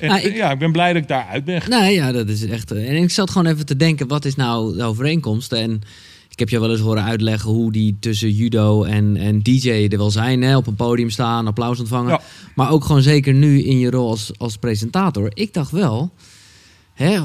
[0.00, 1.62] En, nou, ik, ja, ik ben blij dat ik daar uit ben.
[1.68, 2.70] Nee, ja, dat is echt.
[2.70, 5.52] En ik zat gewoon even te denken, wat is nou de overeenkomst?
[5.52, 5.82] En
[6.28, 9.98] ik heb je wel eens horen uitleggen hoe die tussen judo en, en DJ er
[9.98, 10.42] wel zijn.
[10.42, 10.56] Hè?
[10.56, 12.10] Op een podium staan, applaus ontvangen.
[12.10, 12.20] Ja.
[12.54, 15.30] Maar ook gewoon zeker nu in je rol als, als presentator.
[15.34, 16.12] Ik dacht wel,
[16.94, 17.20] hè,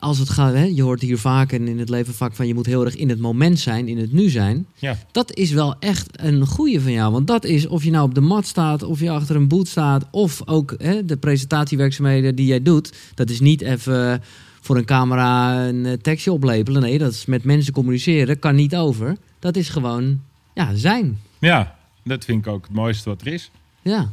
[0.00, 2.54] als het gaat, hè, je hoort hier vaak en in het leven vaak van je
[2.54, 4.66] moet heel erg in het moment zijn, in het nu zijn.
[4.74, 4.96] Ja.
[5.12, 7.12] Dat is wel echt een goede van jou.
[7.12, 9.68] Want dat is of je nou op de mat staat, of je achter een boot
[9.68, 12.92] staat, of ook hè, de presentatiewerkzaamheden die jij doet.
[13.14, 14.22] Dat is niet even
[14.60, 16.82] voor een camera een eh, tekstje oplepelen.
[16.82, 19.16] Nee, dat is met mensen communiceren, kan niet over.
[19.38, 20.20] Dat is gewoon
[20.54, 21.18] ja, zijn.
[21.38, 23.50] Ja, dat vind ik ook het mooiste wat er is.
[23.82, 24.10] Ja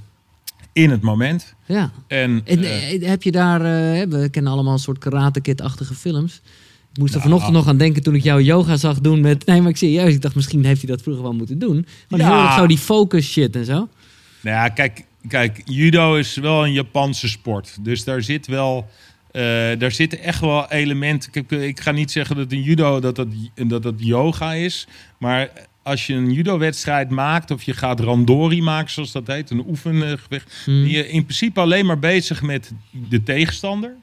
[0.78, 1.56] in het moment.
[1.66, 1.92] Ja.
[2.08, 3.68] En, en uh, heb je daar, uh,
[4.10, 6.42] we kennen allemaal een soort karate kid-achtige films.
[6.94, 9.46] Ik moest er nou, vanochtend nog aan denken toen ik jou yoga zag doen met...
[9.46, 11.86] Nee, maar ik serieus, ik dacht misschien heeft hij dat vroeger wel moeten doen.
[12.10, 12.26] Maar ja.
[12.26, 13.74] heel erg zo die focus shit en zo.
[14.42, 17.78] Nou ja, kijk, kijk, judo is wel een Japanse sport.
[17.82, 18.90] Dus daar zit wel...
[19.78, 21.30] daar zitten echt wel elementen.
[21.34, 23.28] Ik, ik, ga niet zeggen dat een judo dat dat,
[23.68, 24.88] dat dat yoga is.
[25.18, 25.50] Maar
[25.88, 30.62] als je een judo-wedstrijd maakt of je gaat randori maken, zoals dat heet, een oefengevecht,
[30.64, 30.86] hmm.
[30.86, 33.94] je in principe alleen maar bezig met de tegenstander.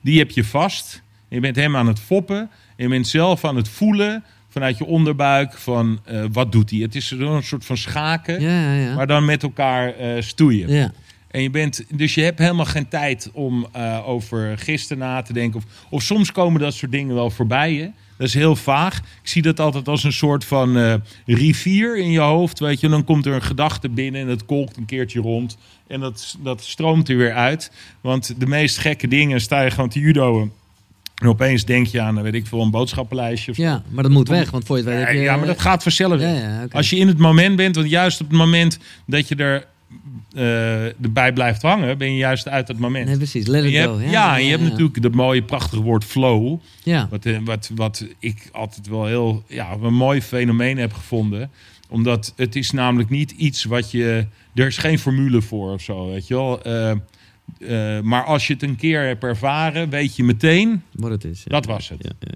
[0.00, 1.02] Die heb je vast.
[1.28, 2.50] Je bent hem aan het foppen.
[2.76, 6.78] Je bent zelf aan het voelen vanuit je onderbuik van uh, wat doet hij.
[6.78, 8.94] Het is een soort van schaken, ja, ja.
[8.94, 10.72] maar dan met elkaar uh, stoeien.
[10.72, 10.92] Ja.
[11.30, 15.32] En je bent, dus je hebt helemaal geen tijd om uh, over gisteren na te
[15.32, 15.58] denken.
[15.58, 17.90] Of, of soms komen dat soort dingen wel voorbij je.
[18.20, 18.98] Dat is heel vaag.
[18.98, 20.94] Ik zie dat altijd als een soort van uh,
[21.26, 22.58] rivier in je hoofd.
[22.58, 25.56] Weet je, dan komt er een gedachte binnen en het kolkt een keertje rond.
[25.86, 27.72] En dat, dat stroomt er weer uit.
[28.00, 30.52] Want de meest gekke dingen sta je gewoon te judoën.
[31.14, 33.50] En opeens denk je aan, weet ik veel, een boodschappenlijstje.
[33.50, 35.02] Of ja, maar dat moet weg, want voor je het weet...
[35.02, 36.20] Ja, ja, maar dat gaat vanzelf.
[36.20, 39.34] Ja, ja, Als je in het moment bent, want juist op het moment dat je
[39.34, 39.66] er
[40.34, 43.06] uh, erbij blijft hangen, ben je juist uit het moment.
[43.06, 43.46] Nee, precies.
[43.46, 44.00] Let it go.
[44.00, 46.58] ja, ja, en je hebt natuurlijk dat mooie, prachtige woord flow.
[46.82, 47.08] Ja.
[47.10, 51.50] Wat, eh, wat, wat ik altijd wel heel ja, een mooi fenomeen heb gevonden.
[51.88, 54.26] Omdat het is namelijk niet iets wat je...
[54.54, 56.66] Er is geen formule voor of zo, weet je wel.
[56.66, 56.92] Uh,
[57.58, 61.42] uh, maar als je het een keer hebt ervaren, weet je meteen wat het is.
[61.44, 61.98] Dat was het.
[62.02, 62.30] Ja,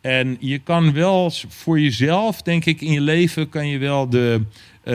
[0.00, 4.40] en je kan wel voor jezelf, denk ik, in je leven kan je wel de,
[4.84, 4.92] uh,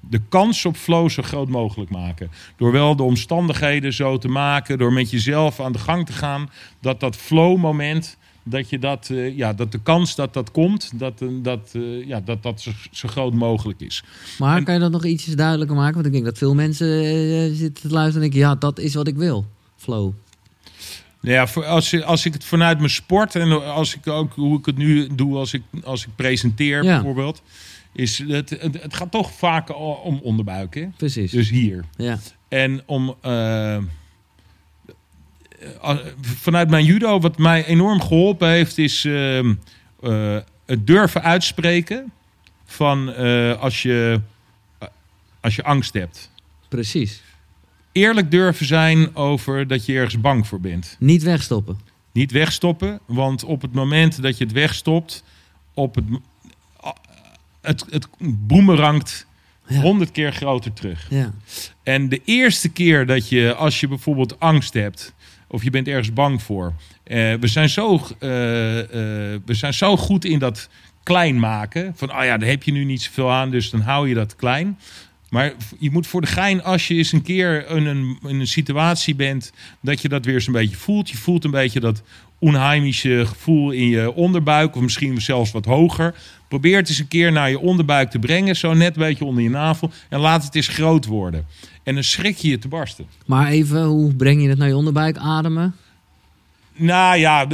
[0.00, 2.30] de kans op flow zo groot mogelijk maken.
[2.56, 6.50] Door wel de omstandigheden zo te maken, door met jezelf aan de gang te gaan,
[6.80, 10.90] dat dat flow moment dat, je dat, uh, ja, dat de kans dat dat komt,
[10.94, 14.04] dat uh, dat, uh, ja, dat, dat zo, zo, groot mogelijk is.
[14.38, 15.94] Maar en, kan je dat nog ietsjes duidelijker maken?
[15.94, 16.86] Want ik denk dat veel mensen
[17.56, 20.12] zitten te luisteren en denken, ja, dat is wat ik wil, flow.
[21.20, 24.66] Ja, voor, als, als ik het vanuit mijn sport en als ik ook hoe ik
[24.66, 26.94] het nu doe als ik, als ik presenteer ja.
[26.94, 27.42] bijvoorbeeld,
[27.92, 30.74] is het, het, het, gaat toch vaak om onderbuik.
[30.74, 30.88] Hè?
[30.96, 31.30] Precies.
[31.30, 31.84] Dus hier.
[31.96, 32.18] Ja.
[32.48, 33.78] En om eh,
[36.20, 39.54] vanuit mijn judo, wat mij enorm geholpen heeft, is ehm,
[40.02, 42.12] eh, het durven uitspreken
[42.64, 44.20] van eh, als, je,
[45.40, 46.30] als je angst hebt.
[46.68, 47.22] Precies.
[47.92, 50.96] Eerlijk durven zijn over dat je ergens bang voor bent.
[50.98, 51.78] Niet wegstoppen.
[52.12, 55.24] Niet wegstoppen, want op het moment dat je het wegstopt,
[55.74, 56.04] op het,
[57.60, 58.08] het, het
[58.46, 59.26] boemerangt
[59.66, 61.06] honderd keer groter terug.
[61.10, 61.32] Ja.
[61.82, 65.14] En de eerste keer dat je, als je bijvoorbeeld angst hebt,
[65.52, 66.72] of je bent ergens bang voor.
[67.06, 67.98] Uh, we, zijn zo, uh,
[68.78, 68.84] uh,
[69.44, 70.68] we zijn zo goed in dat
[71.02, 71.92] klein maken.
[71.96, 74.36] Van, oh ja, daar heb je nu niet zoveel aan, dus dan hou je dat
[74.36, 74.78] klein.
[75.30, 78.46] Maar je moet voor de gein, als je eens een keer in een, in een
[78.46, 81.10] situatie bent, dat je dat weer eens een beetje voelt.
[81.10, 82.02] Je voelt een beetje dat
[82.38, 86.14] onheimische gevoel in je onderbuik, of misschien zelfs wat hoger.
[86.48, 89.42] Probeer het eens een keer naar je onderbuik te brengen, zo net een beetje onder
[89.42, 89.90] je navel.
[90.08, 91.46] En laat het eens groot worden.
[91.82, 93.06] En dan schrik je je te barsten.
[93.26, 95.16] Maar even, hoe breng je het naar je onderbuik?
[95.16, 95.74] Ademen?
[96.74, 97.46] Nou ja,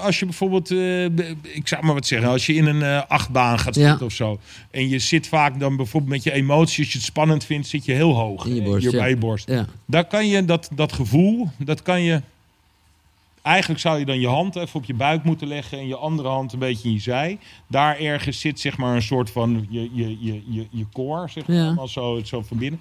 [0.00, 1.04] als je bijvoorbeeld, uh,
[1.42, 4.40] ik zou maar wat zeggen, als je in een uh, achtbaan gaat zitten of zo.
[4.70, 7.84] En je zit vaak dan bijvoorbeeld met je emoties, als je het spannend vindt, zit
[7.84, 8.46] je heel hoog.
[8.46, 8.82] In je borst.
[8.82, 8.98] Hier ja.
[8.98, 9.48] bij je borst.
[9.48, 9.66] Ja.
[9.84, 12.22] Daar kan je dat, dat gevoel, dat kan je.
[13.42, 16.28] Eigenlijk zou je dan je hand even op je buik moeten leggen en je andere
[16.28, 17.38] hand een beetje in je zij.
[17.66, 21.46] Daar ergens zit zeg maar een soort van je, je, je, je, je core, zeg
[21.46, 22.80] maar, zo, zo van binnen.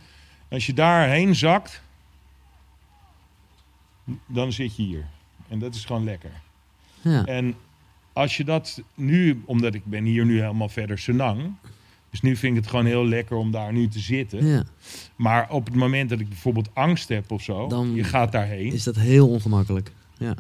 [0.54, 1.82] Als je daarheen zakt,
[4.26, 5.06] dan zit je hier.
[5.48, 6.32] En dat is gewoon lekker.
[7.02, 7.26] Ja.
[7.26, 7.56] En
[8.14, 11.54] als je dat nu, omdat ik ben hier nu helemaal verder Senang.
[12.10, 14.46] Dus nu vind ik het gewoon heel lekker om daar nu te zitten.
[14.46, 14.64] Ja.
[15.16, 18.74] Maar op het moment dat ik bijvoorbeeld angst heb of zo, dan je gaat daarheen.
[18.74, 19.92] Is dat heel ongemakkelijk.
[20.18, 20.36] Ja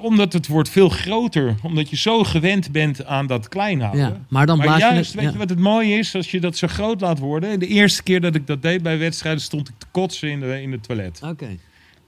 [0.00, 1.54] omdat het wordt veel groter.
[1.62, 4.00] Omdat je zo gewend bent aan dat klein houden.
[4.00, 6.14] Ja, maar dan blaas juist, je weet je wat het mooie is?
[6.14, 7.58] Als je dat zo groot laat worden.
[7.58, 10.62] De eerste keer dat ik dat deed bij wedstrijden stond ik te kotsen in de,
[10.62, 11.20] in het toilet.
[11.24, 11.56] Oké.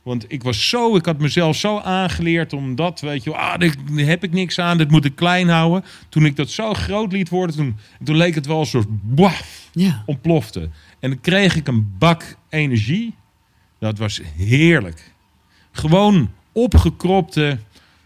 [0.02, 3.74] Want ik was zo, ik had mezelf zo aangeleerd om dat, weet je, ah, daar
[3.94, 5.85] heb ik niks aan, dit moet ik klein houden.
[6.08, 9.68] Toen ik dat zo groot liet worden, toen, toen leek het wel een soort boaf,
[9.72, 10.02] ja.
[10.06, 10.61] ontplofte.
[11.00, 13.14] En dan kreeg ik een bak energie.
[13.78, 15.12] Dat was heerlijk.
[15.72, 17.59] Gewoon opgekropte,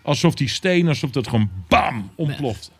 [0.02, 2.70] alsof die steen, alsof dat gewoon bam, ontploft.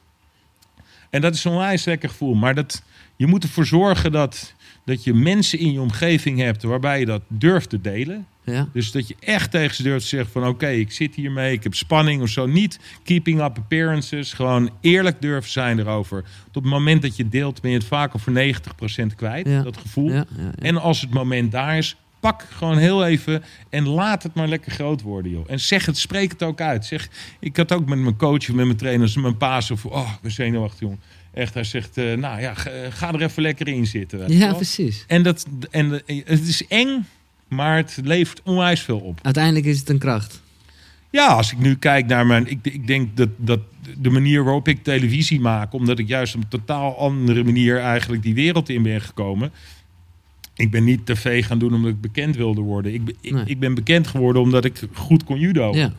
[1.11, 2.35] En dat is een onwijs lekker gevoel.
[2.35, 2.83] Maar dat,
[3.17, 7.23] je moet ervoor zorgen dat, dat je mensen in je omgeving hebt waarbij je dat
[7.29, 8.27] durft te delen.
[8.45, 8.69] Ja.
[8.73, 11.63] Dus dat je echt tegen ze durft te zeggen van oké, ik zit hiermee, ik
[11.63, 12.47] heb spanning of zo.
[12.47, 16.25] Niet keeping up appearances, gewoon eerlijk durven zijn erover.
[16.51, 19.63] Tot het moment dat je deelt ben je het vaak al voor 90% kwijt, ja.
[19.63, 20.13] dat gevoel.
[20.13, 20.27] Ja,
[20.59, 24.73] en als het moment daar is, pak gewoon heel even en laat het maar lekker
[24.73, 25.45] groot worden, joh.
[25.47, 26.87] En zeg het, spreek het ook uit.
[26.87, 27.09] Zeg,
[27.41, 30.31] ik had ook met mijn coach, met mijn trainers, mijn paas of oh, ik ben
[30.31, 31.01] zenuwachtig, jongen.
[31.35, 32.55] Echt, hij zegt, uh, nou ja,
[32.91, 34.33] ga er even lekker in zitten.
[34.33, 35.05] Ja, precies.
[35.07, 37.07] En, dat, en het is eng,
[37.49, 39.19] maar het levert onwijs veel op.
[39.23, 40.43] Uiteindelijk is het een kracht.
[41.11, 42.47] Ja, als ik nu kijk naar mijn.
[42.51, 43.61] Ik, ik denk dat, dat
[43.99, 48.23] de manier waarop ik televisie maak, omdat ik juist op een totaal andere manier eigenlijk
[48.23, 49.53] die wereld in ben gekomen.
[50.57, 52.95] Ik ben niet tv gaan doen omdat ik bekend wilde worden.
[52.95, 55.75] Ik, ik, ik ben bekend geworden omdat ik goed kon judo.
[55.75, 55.93] Ja.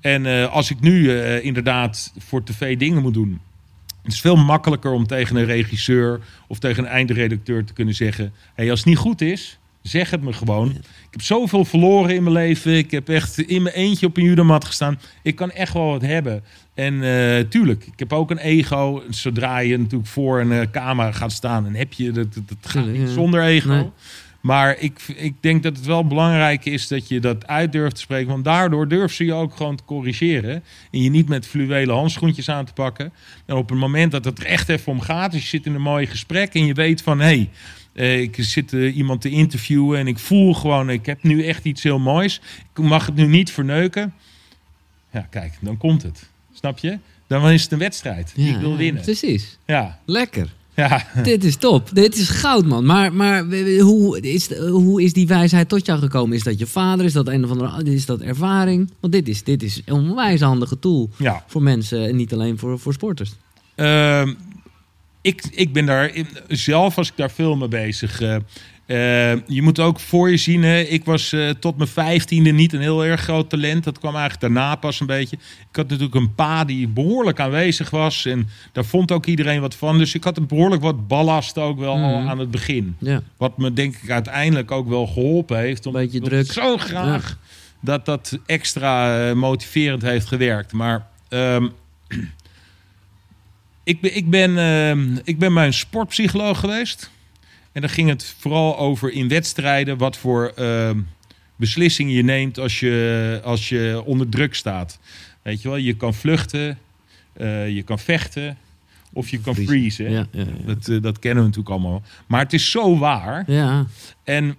[0.00, 3.40] En uh, als ik nu uh, inderdaad voor tv dingen moet doen.
[4.02, 8.32] Het is veel makkelijker om tegen een regisseur of tegen een eindredacteur te kunnen zeggen:
[8.54, 10.70] hey, als het niet goed is, Zeg het me gewoon.
[10.70, 12.76] Ik heb zoveel verloren in mijn leven.
[12.76, 15.00] Ik heb echt in mijn eentje op een judomat gestaan.
[15.22, 16.44] Ik kan echt wel wat hebben.
[16.74, 19.02] En uh, tuurlijk, ik heb ook een ego.
[19.10, 22.86] Zodra je natuurlijk voor een uh, camera gaat staan, dan heb je dat, dat, gaat
[22.86, 23.92] niet zonder ego.
[24.40, 28.00] Maar ik, ik denk dat het wel belangrijk is dat je dat uit durft te
[28.00, 28.28] spreken.
[28.28, 30.64] Want daardoor durf ze je ook gewoon te corrigeren.
[30.90, 33.12] En je niet met fluwelen handschoentjes aan te pakken.
[33.46, 35.74] En op het moment dat het er echt even om gaat, dus je zit in
[35.74, 37.24] een mooi gesprek en je weet van hé.
[37.24, 37.50] Hey,
[37.92, 41.64] uh, ik zit uh, iemand te interviewen en ik voel gewoon, ik heb nu echt
[41.64, 42.40] iets heel moois.
[42.74, 44.14] Ik mag het nu niet verneuken.
[45.12, 46.28] Ja, kijk, dan komt het.
[46.52, 46.98] Snap je?
[47.26, 48.32] Dan is het een wedstrijd.
[48.34, 49.02] Ja, ik wil winnen.
[49.02, 49.58] Precies.
[49.66, 49.98] Ja.
[50.04, 50.52] Lekker.
[50.74, 51.06] Ja.
[51.22, 51.88] Dit is top.
[51.92, 52.84] Dit is goud, man.
[52.84, 53.44] Maar, maar
[53.80, 56.36] hoe, is, hoe is die wijsheid tot jou gekomen?
[56.36, 57.04] Is dat je vader?
[57.04, 58.90] Is dat een of andere is dat ervaring?
[59.00, 61.44] Want dit is, dit is een onwijs handige tool ja.
[61.46, 63.32] voor mensen en niet alleen voor, voor sporters.
[63.76, 64.28] Uh,
[65.22, 66.12] ik, ik ben daar
[66.48, 68.20] zelf, als ik daar veel mee bezig.
[68.86, 72.72] Uh, je moet ook voor je zien, hè, ik was uh, tot mijn vijftiende niet
[72.72, 73.84] een heel erg groot talent.
[73.84, 75.36] Dat kwam eigenlijk daarna pas een beetje.
[75.70, 78.26] Ik had natuurlijk een pa die behoorlijk aanwezig was.
[78.26, 79.98] En daar vond ook iedereen wat van.
[79.98, 82.28] Dus ik had een behoorlijk wat ballast ook wel mm.
[82.28, 82.96] aan het begin.
[82.98, 83.22] Ja.
[83.36, 85.86] Wat me denk ik uiteindelijk ook wel geholpen heeft.
[85.86, 86.52] Om, beetje druk.
[86.52, 87.38] Zo graag
[87.80, 90.72] dat dat extra motiverend heeft gewerkt.
[90.72, 91.06] Maar...
[91.28, 91.72] Um,
[93.92, 97.10] ik ben, ik, ben, uh, ik ben bij een sportpsycholoog geweest.
[97.72, 100.90] En dan ging het vooral over in wedstrijden wat voor uh,
[101.56, 104.98] beslissingen je neemt als je, als je onder druk staat.
[105.42, 106.78] Weet je wel, je kan vluchten,
[107.36, 108.56] uh, je kan vechten
[109.12, 110.10] of je kan freezen.
[110.10, 110.74] Ja, ja, ja.
[110.74, 112.02] Dat, uh, dat kennen we natuurlijk allemaal.
[112.26, 113.44] Maar het is zo waar.
[113.46, 113.86] Ja.
[114.24, 114.56] En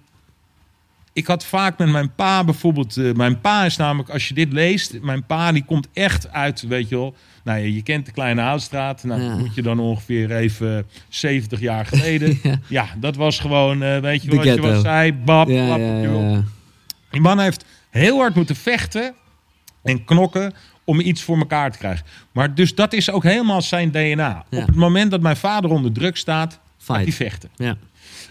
[1.14, 2.96] ik had vaak met mijn pa bijvoorbeeld.
[2.96, 6.62] Uh, mijn pa is namelijk, als je dit leest, mijn pa die komt echt uit,
[6.62, 9.04] weet je wel nou, je, je kent de Kleine Houtstraat.
[9.04, 12.40] Nou, moet je dan ongeveer even 70 jaar geleden.
[12.68, 12.86] ja.
[12.98, 15.12] dat was gewoon, uh, weet je wat je wat zei?
[15.12, 16.42] Bab, ja, ja,
[17.10, 19.14] Die man heeft heel hard moeten vechten
[19.82, 20.52] en knokken
[20.84, 22.06] om iets voor elkaar te krijgen.
[22.32, 24.44] Maar dus dat is ook helemaal zijn DNA.
[24.50, 26.92] Op het moment dat mijn vader onder druk staat, Fight.
[26.96, 27.50] gaat hij vechten.
[27.56, 27.76] Ja.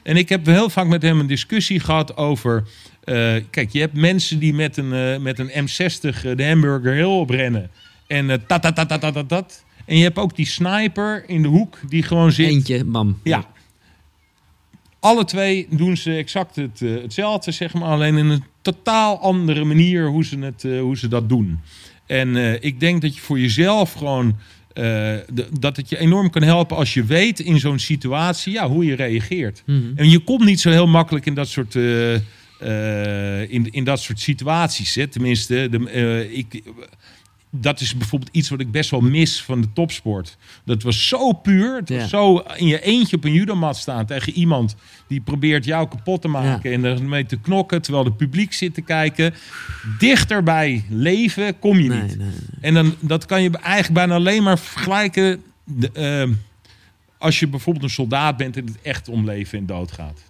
[0.03, 2.63] En ik heb heel vaak met hem een discussie gehad over...
[3.05, 7.03] Uh, kijk, je hebt mensen die met een, uh, met een M60 de Hamburger Hill
[7.03, 7.71] oprennen...
[8.07, 11.79] En uh, tat, tat, tat, tat, En je hebt ook die sniper in de hoek
[11.89, 12.47] die gewoon zit.
[12.47, 13.19] Eentje, bam.
[13.23, 13.45] Ja.
[14.99, 17.89] Alle twee doen ze exact het, hetzelfde, zeg maar.
[17.89, 21.59] Alleen in een totaal andere manier hoe ze, het, hoe ze dat doen.
[22.05, 24.35] En ik denk dat je voor jezelf gewoon...
[24.73, 28.85] De, dat het je enorm kan helpen als je weet in zo'n situatie ja, hoe
[28.85, 29.63] je reageert.
[29.65, 29.93] Mm -hmm.
[29.95, 31.75] En je komt niet zo heel makkelijk in dat soort...
[33.49, 34.95] in, in dat soort situaties.
[34.95, 35.07] Hè.
[35.07, 36.61] Tenminste, de, ik,
[37.55, 40.37] dat is bijvoorbeeld iets wat ik best wel mis van de topsport.
[40.63, 41.75] Dat was zo puur.
[41.75, 44.75] Het was zo in je eentje op een judomat staan tegen iemand
[45.07, 48.81] die probeert jou kapot te maken en ermee te knokken terwijl het publiek zit te
[48.81, 49.33] kijken.
[49.99, 52.17] Dichterbij leven kom je niet.
[52.61, 55.89] En dan dat kan je eigenlijk bijna alleen maar vergelijken de,
[56.27, 56.35] uh,
[57.17, 60.21] als je bijvoorbeeld een soldaat bent en het echt om leven en dood gaat.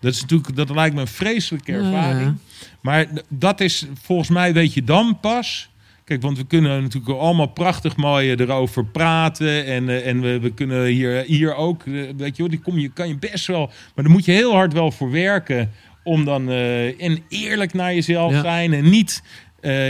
[0.00, 2.36] Dat is natuurlijk dat lijkt me een vreselijke ervaring.
[2.80, 5.70] Maar dat is volgens mij weet je dan pas
[6.12, 9.66] Kijk, want we kunnen natuurlijk allemaal prachtig mooi erover praten.
[9.66, 11.84] En, uh, en we, we kunnen hier, hier ook,
[12.16, 13.66] weet je wel, die kom je, kan je best wel.
[13.66, 15.70] Maar daar moet je heel hard wel voor werken.
[16.04, 18.42] Om dan uh, en eerlijk naar jezelf ja.
[18.42, 18.72] zijn.
[18.72, 19.22] En niet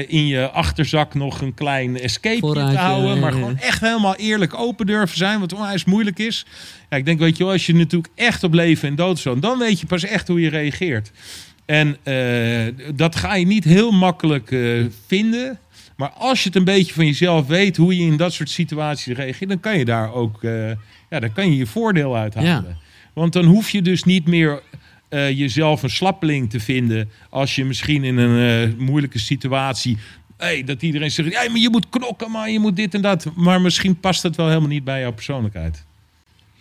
[0.06, 3.18] in je achterzak nog een klein escape te houden.
[3.18, 5.40] Maar gewoon echt helemaal eerlijk open durven zijn.
[5.40, 6.46] Wat onwijs moeilijk is.
[6.90, 9.38] Ja, ik denk, weet je wel, als je natuurlijk echt op leven en dood zo.
[9.38, 11.10] Dan weet je pas echt hoe je reageert.
[11.66, 11.96] En
[12.94, 14.56] dat ga je niet heel makkelijk
[15.06, 15.58] vinden.
[15.96, 19.16] Maar als je het een beetje van jezelf weet hoe je in dat soort situaties
[19.16, 20.70] reageert, dan kan je daar ook uh,
[21.10, 22.48] ja, dan kan je, je voordeel uithalen.
[22.48, 22.76] Ja.
[23.12, 24.62] Want dan hoef je dus niet meer
[25.10, 29.98] uh, jezelf een slappeling te vinden als je misschien in een uh, moeilijke situatie.
[30.36, 33.26] Hey, dat iedereen zegt, ja, maar je moet knokken, maar je moet dit en dat.
[33.34, 35.84] Maar misschien past dat wel helemaal niet bij jouw persoonlijkheid.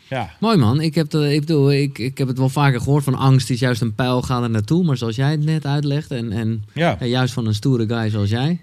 [0.07, 0.29] Ja.
[0.39, 0.81] Mooi man.
[0.81, 3.59] Ik heb, de, ik, bedoel, ik, ik heb het wel vaker gehoord van angst is
[3.59, 4.83] juist een pijl, ga er naartoe.
[4.83, 6.97] Maar zoals jij het net uitlegt en, en ja.
[6.99, 8.59] juist van een stoere guy zoals jij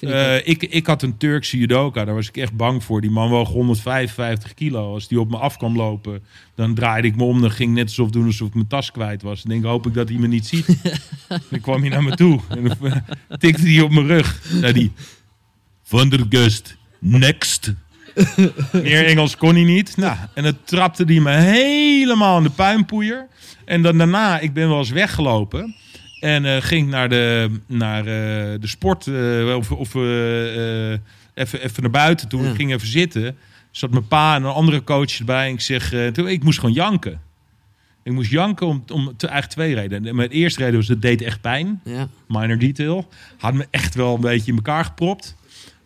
[0.00, 3.00] Uh, ik, ik had een Turkse judoka, daar was ik echt bang voor.
[3.00, 4.92] Die man woog 155 kilo.
[4.92, 6.22] Als die op me af kwam lopen,
[6.54, 7.40] dan draaide ik me om.
[7.40, 9.42] Dan ging net alsof doen alsof ik mijn tas kwijt was.
[9.42, 10.66] En denk, hoop ik dat hij me niet ziet.
[11.50, 12.40] dan kwam hij naar me toe.
[12.48, 13.02] En dan
[13.38, 14.40] tikte hij op mijn rug.
[14.60, 14.92] Zei hij,
[15.82, 17.74] Van der Gust, next.
[18.72, 19.96] Meer Engels kon hij niet.
[19.96, 23.28] Nou, en dan trapte hij me helemaal in de puinpoeier.
[23.64, 25.74] En dan daarna, ik ben wel eens weggelopen...
[26.20, 31.90] En uh, ging naar de, naar, uh, de sport uh, of, of even, even naar
[31.90, 32.42] buiten toe.
[32.42, 32.50] Ja.
[32.50, 33.36] Ik ging even zitten.
[33.70, 35.46] Zat mijn pa en een andere coach erbij.
[35.46, 37.20] En ik zeg, toen, ik moest gewoon janken.
[38.02, 40.16] Ik moest janken om, om te, eigenlijk twee redenen.
[40.16, 41.80] Mijn eerste reden was, het deed echt pijn.
[41.84, 42.08] Ja.
[42.28, 43.08] Minor detail.
[43.38, 45.36] Had me echt wel een beetje in elkaar gepropt.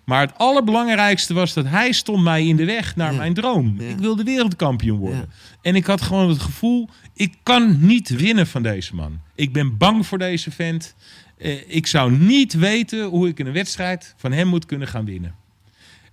[0.05, 3.81] Maar het allerbelangrijkste was dat hij stond mij in de weg naar mijn droom.
[3.81, 5.31] Ik wilde wereldkampioen worden.
[5.63, 9.21] En ik had gewoon het gevoel, ik kan niet winnen van deze man.
[9.35, 10.95] Ik ben bang voor deze vent.
[11.39, 15.05] Eh, ik zou niet weten hoe ik in een wedstrijd van hem moet kunnen gaan
[15.05, 15.35] winnen.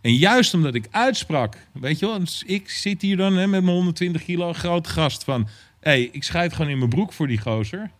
[0.02, 3.76] En juist omdat ik uitsprak, weet je wel, ik zit hier dan hè, met mijn
[3.76, 5.48] 120 kilo grote gast van,
[5.80, 7.92] hé, hey, ik schrijf gewoon in mijn broek voor die gozer.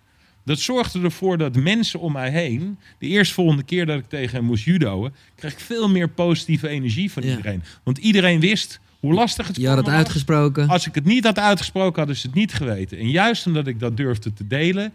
[0.48, 4.46] Dat zorgde ervoor dat mensen om mij heen, de eerstvolgende keer dat ik tegen hem
[4.46, 7.64] moest judoën, kreeg ik veel meer positieve energie van iedereen.
[7.84, 10.68] Want iedereen wist hoe lastig het Je had het uitgesproken.
[10.68, 12.98] Als ik het niet had uitgesproken, hadden ze het niet geweten.
[12.98, 14.92] En juist omdat ik dat durfde te delen,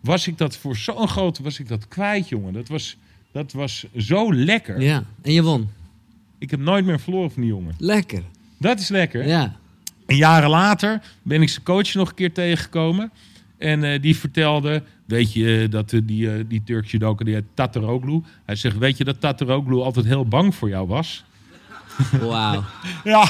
[0.00, 2.52] was ik dat voor zo'n groot, was ik dat kwijt, jongen.
[2.52, 2.96] Dat was,
[3.32, 4.80] dat was zo lekker.
[4.80, 5.68] Ja, en je won.
[6.38, 7.74] Ik heb nooit meer verloren van die jongen.
[7.78, 8.22] Lekker.
[8.58, 9.26] Dat is lekker.
[9.26, 9.56] Ja.
[10.06, 13.10] En jaren later ben ik zijn coach nog een keer tegengekomen.
[13.58, 18.22] En uh, die vertelde, weet je, dat uh, die, die Turkse doker, die Tataroglu.
[18.44, 21.24] Hij zegt, weet je dat Tataroglu altijd heel bang voor jou was?
[22.20, 22.64] Wauw.
[23.04, 23.28] ja,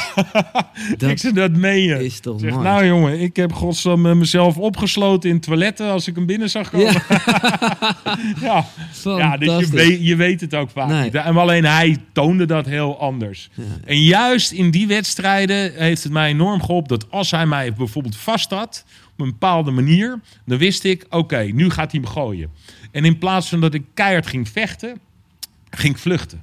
[0.98, 2.04] dat ik zeg, dat meen je.
[2.04, 2.64] Is toch zeg, mooi.
[2.64, 6.92] Nou jongen, ik heb godsam mezelf opgesloten in toiletten als ik hem binnen zag komen.
[6.92, 7.96] Ja,
[8.40, 8.64] ja.
[9.04, 11.02] ja dus je weet, je weet het ook vaak nee.
[11.02, 11.14] niet.
[11.14, 13.50] En alleen hij toonde dat heel anders.
[13.54, 13.62] Ja.
[13.84, 18.16] En juist in die wedstrijden heeft het mij enorm geholpen dat als hij mij bijvoorbeeld
[18.16, 18.84] vast had
[19.16, 22.50] een bepaalde manier, dan wist ik, oké, nu gaat hij me gooien.
[22.90, 25.00] En in plaats van dat ik keihard ging vechten,
[25.70, 26.42] ging vluchten.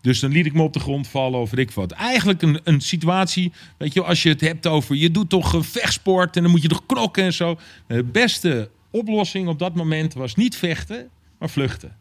[0.00, 1.90] Dus dan liet ik me op de grond vallen of ik wat.
[1.90, 4.96] Eigenlijk een, een situatie, weet je, als je het hebt over...
[4.96, 7.58] je doet toch vechtsport en dan moet je toch knokken en zo.
[7.86, 11.96] De beste oplossing op dat moment was niet vechten, maar vluchten.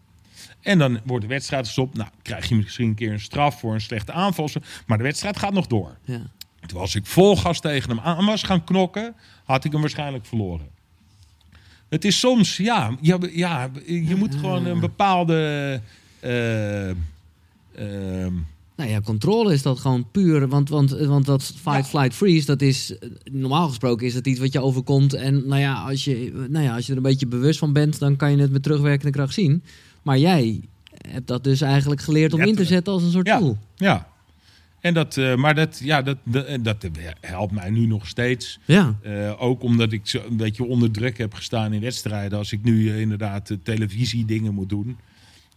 [0.62, 1.97] En dan wordt de wedstrijd gestopt.
[1.97, 4.49] Nou, krijg je misschien een keer een straf voor een slechte aanval.
[4.86, 5.97] Maar de wedstrijd gaat nog door.
[6.06, 6.21] Ja.
[6.60, 10.26] Terwijl als ik vol gas tegen hem aan was gaan knokken, had ik hem waarschijnlijk
[10.26, 10.67] verloren.
[11.89, 15.82] Het is soms, ja, ja, ja je moet gewoon een bepaalde...
[16.24, 16.95] Uh,
[17.80, 18.28] Uh,
[18.76, 20.48] nou ja, controle is dat gewoon puur.
[20.48, 22.95] Want, want, want dat fight, flight, freeze, dat is
[23.32, 25.13] normaal gesproken is dat iets wat je overkomt.
[25.13, 28.00] En nou ja, als je, nou ja, als je er een beetje bewust van bent,
[28.00, 29.63] dan kan je het met terugwerkende kracht zien.
[30.02, 30.62] Maar jij
[31.08, 33.39] hebt dat dus eigenlijk geleerd om in te zetten als een soort ja.
[33.39, 33.58] tool.
[33.76, 34.08] Ja.
[34.81, 36.87] En dat, uh, maar dat, ja, dat, dat, dat,
[37.21, 38.59] helpt mij nu nog steeds.
[38.65, 38.95] Ja.
[39.05, 42.37] Uh, ook omdat ik zo een beetje onder druk heb gestaan in wedstrijden.
[42.37, 44.97] Als ik nu uh, inderdaad televisie dingen moet doen.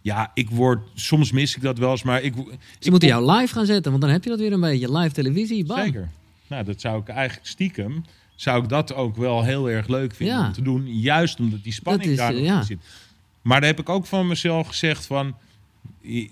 [0.01, 2.33] Ja, ik word, soms mis ik dat wel eens, maar ik...
[2.35, 4.97] Ze ik moeten jou live gaan zetten, want dan heb je dat weer een beetje.
[4.97, 5.77] Live televisie, bam.
[5.77, 6.09] Zeker.
[6.47, 8.05] Nou, dat zou ik eigenlijk stiekem,
[8.35, 10.47] zou ik dat ook wel heel erg leuk vinden ja.
[10.47, 10.99] om te doen.
[10.99, 12.57] Juist omdat die spanning daar nog ja.
[12.57, 12.79] in zit.
[13.41, 15.35] Maar daar heb ik ook van mezelf gezegd van...
[16.01, 16.29] Je,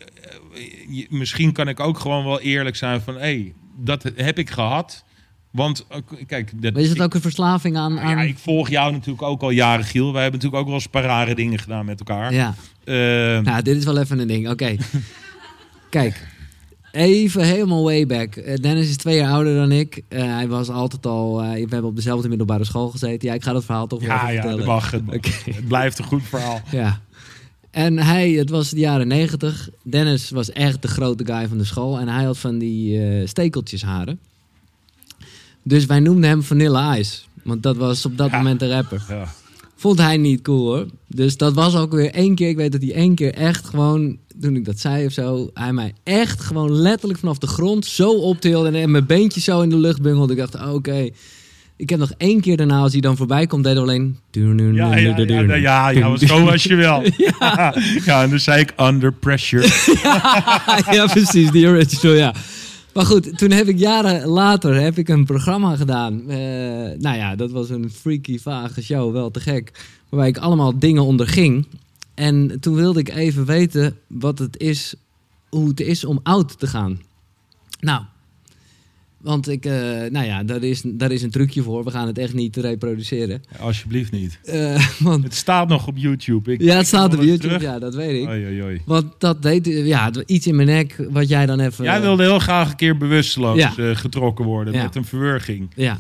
[0.90, 3.14] je, misschien kan ik ook gewoon wel eerlijk zijn van...
[3.14, 5.04] hé, hey, dat heb ik gehad...
[5.52, 5.86] Want
[6.28, 8.18] kijk, dat, is het ook een verslaving aan, aan...
[8.18, 10.14] Ja, ik volg jou natuurlijk ook al jaren, Giel.
[10.14, 12.34] Wij hebben natuurlijk ook wel eens paar rare dingen gedaan met elkaar.
[12.34, 12.56] Ja.
[12.86, 12.96] Uh,
[13.40, 14.50] nou, dit is wel even een ding.
[14.50, 14.52] Oké.
[14.52, 14.80] Okay.
[15.90, 16.28] kijk,
[16.92, 18.36] even helemaal way back.
[18.36, 20.02] Uh, Dennis is twee jaar ouder dan ik.
[20.10, 21.42] Uh, hij was altijd al...
[21.42, 23.28] we hebben op dezelfde middelbare school gezeten.
[23.28, 24.66] Ja, ik ga dat verhaal toch wel ja, even ja, vertellen.
[24.66, 24.92] Ja, mag.
[24.92, 25.32] Het, okay.
[25.46, 26.62] het blijft een goed verhaal.
[26.72, 27.02] ja.
[27.72, 29.70] En hij, het was de jaren negentig.
[29.84, 32.00] Dennis was echt de grote guy van de school.
[32.00, 34.20] En hij had van die stekeltjes haren.
[35.64, 37.22] Dus wij noemden hem Vanilla Ice.
[37.44, 38.38] Want dat was op dat ja.
[38.38, 39.06] moment de rapper.
[39.10, 39.34] Ja.
[39.76, 40.86] Vond hij niet cool hoor.
[41.08, 42.50] Dus dat was ook weer één keer.
[42.50, 45.74] Ik weet dat hij één keer echt gewoon, toen ik dat zei of zo, hij
[45.74, 49.78] mij echt gewoon letterlijk vanaf de grond zo optilde en mijn beentjes zo in de
[49.78, 50.34] lucht bungelde.
[50.34, 50.70] Ik dacht, oké.
[50.70, 51.14] Okay.
[51.82, 54.18] Ik heb nog één keer daarna, als hij dan voorbij komt, deed alleen...
[54.32, 57.04] Ja, ja, ja, ja, ja zo was je wel.
[57.40, 57.76] ja.
[58.06, 59.68] ja, en dan zei ik under pressure.
[60.04, 62.34] ja, ja, precies, die original, ja.
[62.94, 66.22] Maar goed, toen heb ik jaren later heb ik een programma gedaan.
[66.28, 66.36] Uh,
[66.98, 69.72] nou ja, dat was een freaky, vage show, wel te gek.
[70.10, 71.66] Waarbij ik allemaal dingen onderging.
[72.14, 74.94] En toen wilde ik even weten wat het is,
[75.50, 77.02] hoe het is om oud te gaan.
[77.80, 78.02] Nou,
[79.24, 79.74] Want ik, uh,
[80.10, 81.84] nou ja, daar is, daar is een trucje voor.
[81.84, 83.42] We gaan het echt niet reproduceren.
[83.60, 84.40] alsjeblieft niet.
[84.44, 86.52] Uh, want, het staat nog op YouTube.
[86.52, 87.60] Ik, ja, het staat op YouTube.
[87.60, 88.28] Ja, dat weet ik.
[88.28, 88.82] Oei, oei, oei.
[88.86, 91.84] Want dat deed, ja, iets in mijn nek wat jij dan even...
[91.84, 93.94] Jij wilde heel graag een keer bewusteloos ja.
[93.94, 95.70] getrokken worden met een verwurging.
[95.76, 96.00] Ja.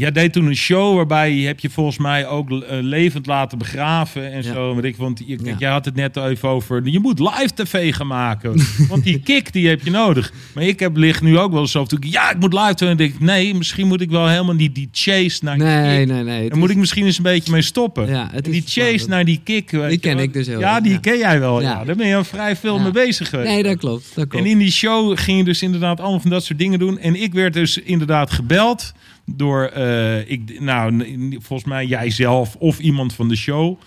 [0.00, 3.58] Jij deed toen een show waarbij je heb je volgens mij ook uh, levend laten
[3.58, 4.72] begraven en zo.
[4.74, 8.06] Want, ik, want je, jij had het net even over, je moet live tv gaan
[8.06, 8.60] maken.
[8.88, 10.32] want die kick die heb je nodig.
[10.54, 11.86] Maar ik heb ligt nu ook wel zo.
[12.00, 12.88] Ja, ik moet live tv.
[12.88, 16.14] En denk ik, nee, misschien moet ik wel helemaal niet die chase naar nee, die
[16.14, 16.48] Nee, nee.
[16.48, 18.08] Daar moet ik misschien eens een beetje mee stoppen.
[18.08, 19.70] Ja, die chase naar die kick.
[19.70, 21.60] Die ken ik dus heel Ja, die ken jij wel.
[21.60, 21.84] Ja.
[21.84, 23.48] Daar ben je al vrij veel mee bezig geweest.
[23.48, 24.44] Nee, dat klopt, dat klopt.
[24.44, 26.98] En in die show ging je dus inderdaad allemaal van dat soort dingen doen.
[26.98, 28.92] En ik werd dus inderdaad gebeld
[29.36, 31.04] door, uh, ik, nou,
[31.40, 33.78] volgens mij jijzelf of iemand van de show.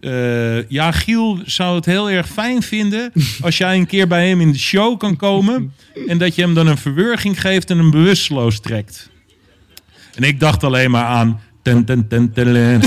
[0.00, 4.40] Uh, ja, Giel zou het heel erg fijn vinden als jij een keer bij hem
[4.40, 5.72] in de show kan komen
[6.06, 9.10] en dat je hem dan een verwurging geeft en hem bewusteloos trekt.
[10.14, 11.40] En ik dacht alleen maar aan.
[11.62, 12.52] Ten, ten, ten, ten,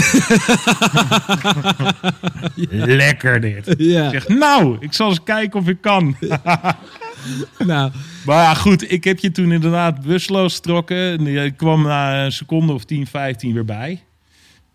[2.95, 3.75] Lekker dit.
[3.77, 4.09] Ja.
[4.09, 6.15] zeg, nou, ik zal eens kijken of ik kan.
[7.65, 7.91] nou.
[8.25, 11.25] Maar goed, ik heb je toen inderdaad busloos getrokken.
[11.25, 14.03] Je kwam na een seconde of 10, 15 weer bij.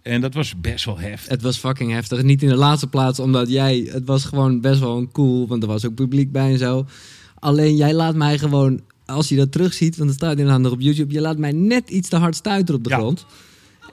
[0.03, 1.31] En dat was best wel heftig.
[1.31, 2.23] Het was fucking heftig.
[2.23, 3.89] Niet in de laatste plaats, omdat jij...
[3.93, 6.87] Het was gewoon best wel een cool, want er was ook publiek bij en zo.
[7.39, 9.97] Alleen jij laat mij gewoon, als je dat terugziet...
[9.97, 11.13] want het staat inderdaad nog op YouTube...
[11.13, 13.27] je laat mij net iets te hard stuiteren op de grond.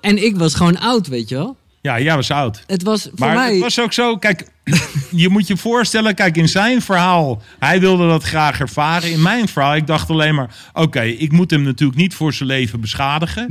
[0.01, 1.58] En ik was gewoon oud, weet je wel.
[1.88, 2.63] Ja, jij was oud.
[2.65, 3.51] Het was voor maar mij...
[3.51, 4.47] het was ook zo, kijk,
[5.23, 9.11] je moet je voorstellen, kijk, in zijn verhaal, hij wilde dat graag ervaren.
[9.11, 12.49] In mijn verhaal, ik dacht alleen maar, oké, ik moet hem natuurlijk niet voor zijn
[12.49, 13.49] leven beschadigen.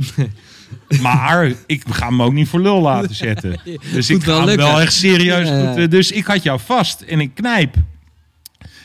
[1.01, 3.59] maar ik ga hem ook niet voor lul laten zetten.
[3.93, 5.47] Dus ik ga hem wel echt serieus.
[5.47, 5.87] Ja.
[5.87, 7.75] dus ik had jou vast en ik knijp.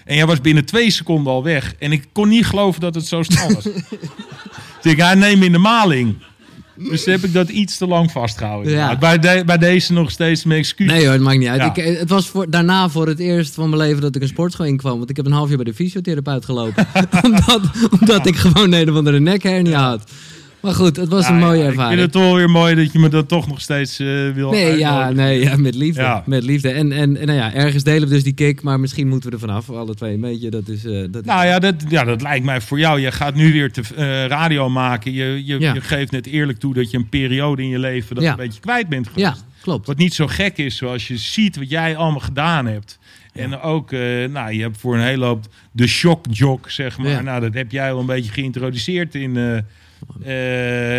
[0.05, 1.75] En jij was binnen twee seconden al weg.
[1.79, 3.65] En ik kon niet geloven dat het zo snel was.
[4.83, 6.17] dus ik, hij neem in de maling.
[6.77, 8.73] Dus heb ik dat iets te lang vastgehouden.
[8.73, 8.99] Ja.
[8.99, 10.91] Bij, bij deze nog steeds mijn excuus.
[10.91, 11.77] Nee hoor, het maakt niet uit.
[11.77, 14.67] Ik, het was voor, daarna voor het eerst van mijn leven dat ik een sportschool
[14.67, 14.99] inkwam.
[14.99, 16.87] Want ik heb een half jaar bij de fysiotherapeut gelopen.
[17.25, 17.61] omdat,
[18.01, 20.11] omdat ik gewoon een of andere nekhernia had.
[20.63, 21.93] Maar goed, het was een mooie ervaring.
[21.93, 24.51] Ik vind het toch weer mooi dat je me dat toch nog steeds uh, wil
[24.51, 26.23] Nee, ja, nee ja, met liefde.
[26.27, 26.71] Met liefde.
[26.71, 29.35] En, en, en nou ja, ergens delen we dus die kick, maar misschien moeten we
[29.35, 30.51] er vanaf, alle twee een beetje.
[30.51, 33.01] Dat is, uh, dat nou ja dat, ja, dat lijkt mij voor jou.
[33.01, 35.13] Je gaat nu weer te, uh, radio maken.
[35.13, 38.25] Je, je, je, geeft net eerlijk toe dat je een periode in je leven dat
[38.25, 39.27] een beetje kwijt bent geweest.
[39.27, 39.87] Ja, klopt.
[39.87, 42.99] Wat niet zo gek is, zoals je ziet wat jij allemaal gedaan hebt.
[43.33, 43.91] En ook,
[44.31, 47.25] nou, je hebt voor een hele hoop de shock jock, zeg maar.
[47.25, 49.59] Nou, dat heb jij al een beetje geïntroduceerd in uh,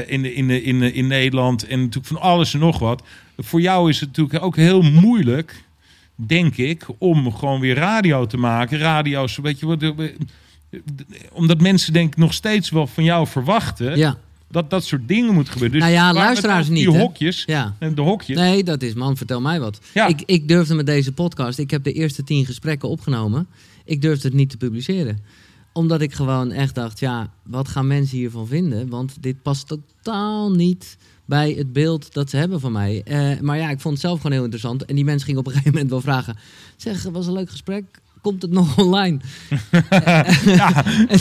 [0.07, 1.67] in, in, in, in Nederland.
[1.67, 3.03] En natuurlijk van alles en nog wat.
[3.37, 5.63] Voor jou is het natuurlijk ook heel moeilijk,
[6.15, 8.77] denk ik, om gewoon weer radio te maken.
[8.77, 9.93] Radio's, weet je wat.
[11.31, 13.97] Omdat mensen denk ik nog steeds wel van jou verwachten.
[13.97, 14.17] Ja
[14.53, 15.79] dat dat soort dingen moet gebeuren.
[15.79, 16.89] Dus nou ja, luisteraars niet.
[16.89, 17.43] Die hokjes.
[17.45, 17.75] Ja.
[17.79, 18.37] De hokjes.
[18.37, 19.79] Nee, dat is man, vertel mij wat.
[19.93, 20.07] Ja.
[20.07, 23.47] Ik, ik durfde met deze podcast, ik heb de eerste tien gesprekken opgenomen.
[23.85, 25.19] Ik durfde het niet te publiceren
[25.73, 28.89] omdat ik gewoon echt dacht, ja, wat gaan mensen hiervan vinden?
[28.89, 33.03] Want dit past totaal niet bij het beeld dat ze hebben van mij.
[33.07, 34.85] Uh, maar ja, ik vond het zelf gewoon heel interessant.
[34.85, 36.37] En die mensen gingen op een gegeven moment wel vragen...
[36.77, 37.83] zeg, was een leuk gesprek.
[38.21, 39.19] Komt het nog online?
[40.45, 41.19] ja, en,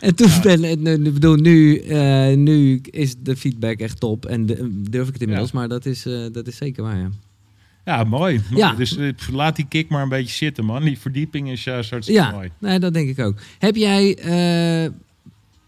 [0.00, 1.12] en, toen ben ik...
[1.12, 4.26] bedoel, nu, uh, nu is de feedback echt top.
[4.26, 4.46] En
[4.90, 5.52] durf ik het inmiddels.
[5.52, 7.10] Maar dat is, uh, dat is zeker waar, ja.
[7.86, 8.40] Ja, mooi.
[8.50, 8.72] Ja.
[8.72, 10.82] Dus uh, laat die kick maar een beetje zitten, man.
[10.82, 12.50] Die verdieping is juist hartstikke ja, mooi.
[12.58, 13.38] Nee, dat denk ik ook.
[13.58, 14.18] Heb jij,
[14.84, 14.90] uh,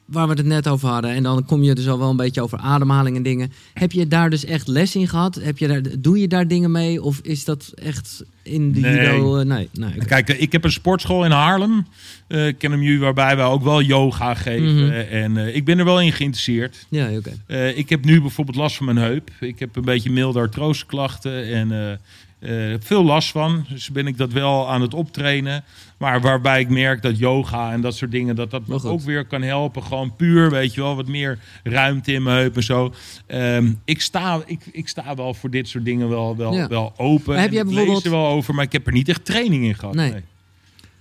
[0.09, 2.43] waar we het net over hadden, en dan kom je dus al wel een beetje
[2.43, 3.53] over ademhaling en dingen.
[3.73, 5.35] Heb je daar dus echt les in gehad?
[5.35, 7.03] Heb je daar, doe je daar dingen mee?
[7.03, 9.35] Of is dat echt individueel?
[9.35, 9.45] Nee.
[9.45, 11.87] Uh, nee, nee Kijk, ik heb een sportschool in Haarlem.
[12.29, 14.85] Uh, ik ken hem nu waarbij we ook wel yoga geven.
[14.85, 14.91] Mhm.
[14.93, 16.87] En uh, ik ben er wel in geïnteresseerd.
[16.89, 17.33] Ja, oké.
[17.47, 17.71] Okay.
[17.71, 19.31] ik heb nu bijvoorbeeld last van mijn heup.
[19.41, 22.01] Ik heb een beetje milde artroseklachten en
[22.41, 23.67] uh, veel last van.
[23.69, 25.65] Dus ben ik dat wel aan het optrainen.
[25.99, 29.25] Maar waarbij ik merk dat yoga en dat soort dingen, dat dat me ook weer
[29.25, 29.83] kan helpen.
[29.83, 32.95] Gewoon puur, weet je wel, wat meer ruimte in mijn heup en zo.
[33.29, 37.33] Um, ik, sta, ik, ik sta wel voor dit soort dingen wel, wel, wel open.
[37.33, 37.95] Maar heb jij bijvoorbeeld...
[37.95, 39.95] lees er wel over, maar ik heb er niet echt training in gehad.
[39.95, 40.13] Nee.
[40.13, 40.23] nee.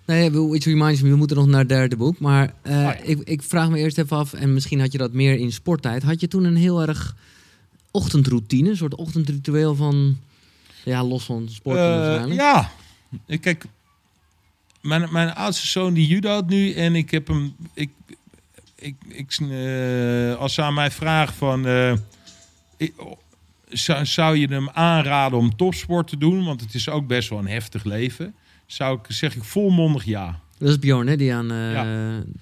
[0.06, 2.20] Nee, iets reminds me, we moeten nog naar het derde boek.
[2.20, 5.38] Maar uh, ik, ik vraag me eerst even af, en misschien had je dat meer
[5.38, 6.04] in sporttijd.
[6.04, 7.16] Had je toen een heel erg
[7.92, 10.18] ochtendroutine, een soort ochtendritueel van
[10.84, 12.72] ja, los van sport uh, Ja,
[13.40, 13.66] kijk,
[14.82, 17.56] mijn, mijn oudste zoon die judoot nu en ik heb hem...
[17.74, 17.90] Ik,
[18.76, 21.68] ik, ik, uh, als ze aan mij vragen van...
[21.68, 21.94] Uh,
[22.78, 22.94] ik,
[23.70, 26.46] zou, zou je hem aanraden om topsport te doen?
[26.46, 28.36] Want het is ook best wel een heftig leven.
[28.66, 30.40] Zou ik, zeg ik volmondig ja.
[30.58, 31.16] Dat is Bjorn, hè?
[31.16, 31.52] Die aan.
[31.52, 31.84] Uh, ja.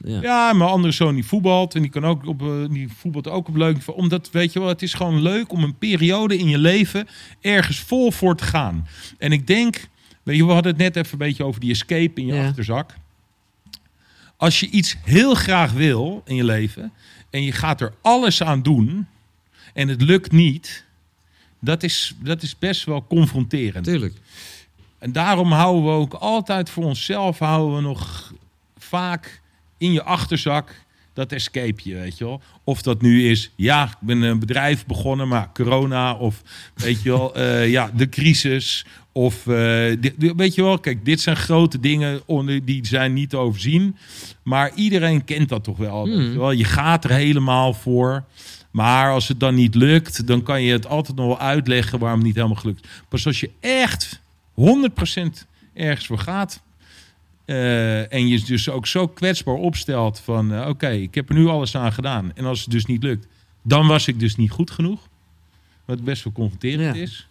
[0.03, 0.21] ja.
[0.21, 0.53] ja.
[0.53, 1.75] mijn andere zoon die voetbalt.
[1.75, 3.77] En die, kan ook op, uh, die voetbalt ook op leuk.
[3.85, 7.07] Omdat, weet je wel, het is gewoon leuk om een periode in je leven
[7.41, 8.87] ergens vol voor te gaan.
[9.17, 9.87] En ik denk,
[10.23, 12.93] weet je, we hadden het net even een beetje over die escape in je achterzak.
[14.37, 16.91] Als je iets heel graag wil in je leven.
[17.29, 19.07] En je gaat er alles aan doen.
[19.73, 20.85] En het lukt niet.
[21.59, 23.85] Dat is, dat is best wel confronterend.
[23.85, 24.13] Tuurlijk.
[25.05, 28.33] En daarom houden we ook altijd voor onszelf, houden we nog
[28.77, 29.41] vaak
[29.77, 32.41] in je achterzak dat escapeje, weet je wel.
[32.63, 36.41] Of dat nu is, ja, ik ben een bedrijf begonnen, maar corona of
[36.73, 39.55] weet je wel, uh, ja, de crisis of uh,
[40.17, 42.21] weet je wel, kijk, dit zijn grote dingen
[42.63, 43.95] die zijn niet te overzien,
[44.43, 46.31] maar iedereen kent dat toch wel, weet hmm.
[46.31, 46.51] je wel.
[46.51, 48.23] Je gaat er helemaal voor.
[48.71, 52.17] Maar als het dan niet lukt, dan kan je het altijd nog wel uitleggen waarom
[52.17, 52.87] het niet helemaal gelukt.
[53.09, 54.23] Pas als je echt
[54.55, 56.63] 100% ergens voor gaat.
[57.45, 61.47] Uh, en je dus ook zo kwetsbaar opstelt van uh, oké, ik heb er nu
[61.47, 62.31] alles aan gedaan.
[62.35, 63.27] En als het dus niet lukt,
[63.61, 65.07] dan was ik dus niet goed genoeg.
[65.85, 67.27] Wat best wel confronterend is.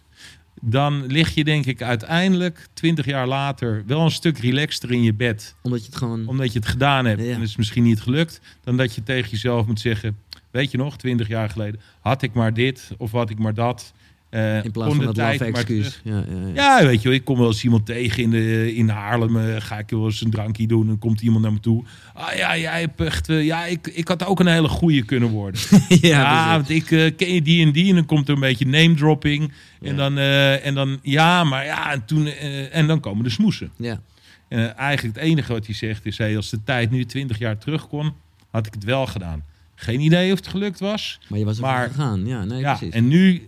[0.61, 5.13] Dan lig je denk ik uiteindelijk, 20 jaar later, wel een stuk relaxter in je
[5.13, 5.55] bed.
[5.61, 6.27] Omdat je het gewoon...
[6.27, 8.41] Omdat je het gedaan hebt en het is misschien niet gelukt.
[8.63, 10.17] Dan dat je tegen jezelf moet zeggen,
[10.51, 13.93] weet je nog, 20 jaar geleden, had ik maar dit of had ik maar dat.
[14.31, 16.01] Uh, in plaats van dat tijd, excuus.
[16.03, 16.79] Ja, ja, ja.
[16.79, 19.35] ja, weet je wel, ik kom wel eens iemand tegen in, de, in Haarlem.
[19.35, 20.89] Uh, ga ik wel eens een drankje doen.
[20.89, 21.83] En komt iemand naar me toe.
[22.13, 23.29] Ah ja, jij hebt echt...
[23.29, 25.61] Uh, ja, ik, ik had ook een hele goede kunnen worden.
[26.01, 26.85] ja, want ik
[27.17, 27.89] ken je die en die.
[27.89, 29.51] En dan komt er een beetje name dropping.
[29.81, 32.27] En, dan, en dan, ja, maar ja, en toen...
[32.71, 33.71] en dan komen de smoesen.
[33.77, 34.01] Ja.
[34.47, 36.17] En eigenlijk het enige wat hij zegt is...
[36.17, 38.13] Hey, als de tijd nu 20 jaar terug kon,
[38.51, 39.43] had ik het wel gedaan.
[39.75, 41.19] Geen idee of het gelukt was.
[41.27, 42.25] Maar je was er maar, gegaan.
[42.25, 42.93] Ja, nee, ja, precies.
[42.93, 43.47] En nu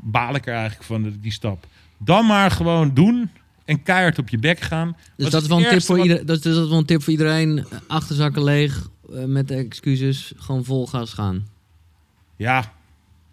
[0.00, 1.66] baal ik er eigenlijk van die stap.
[1.98, 3.30] Dan maar gewoon doen
[3.64, 4.96] en keihard op je bek gaan.
[5.16, 6.26] Dus dat is, wel een tip voor iedereen.
[6.26, 7.66] Dat is, dat is wel een tip voor iedereen.
[7.86, 11.46] Achterzakken leeg uh, met excuses, gewoon vol gas gaan.
[12.36, 12.72] Ja,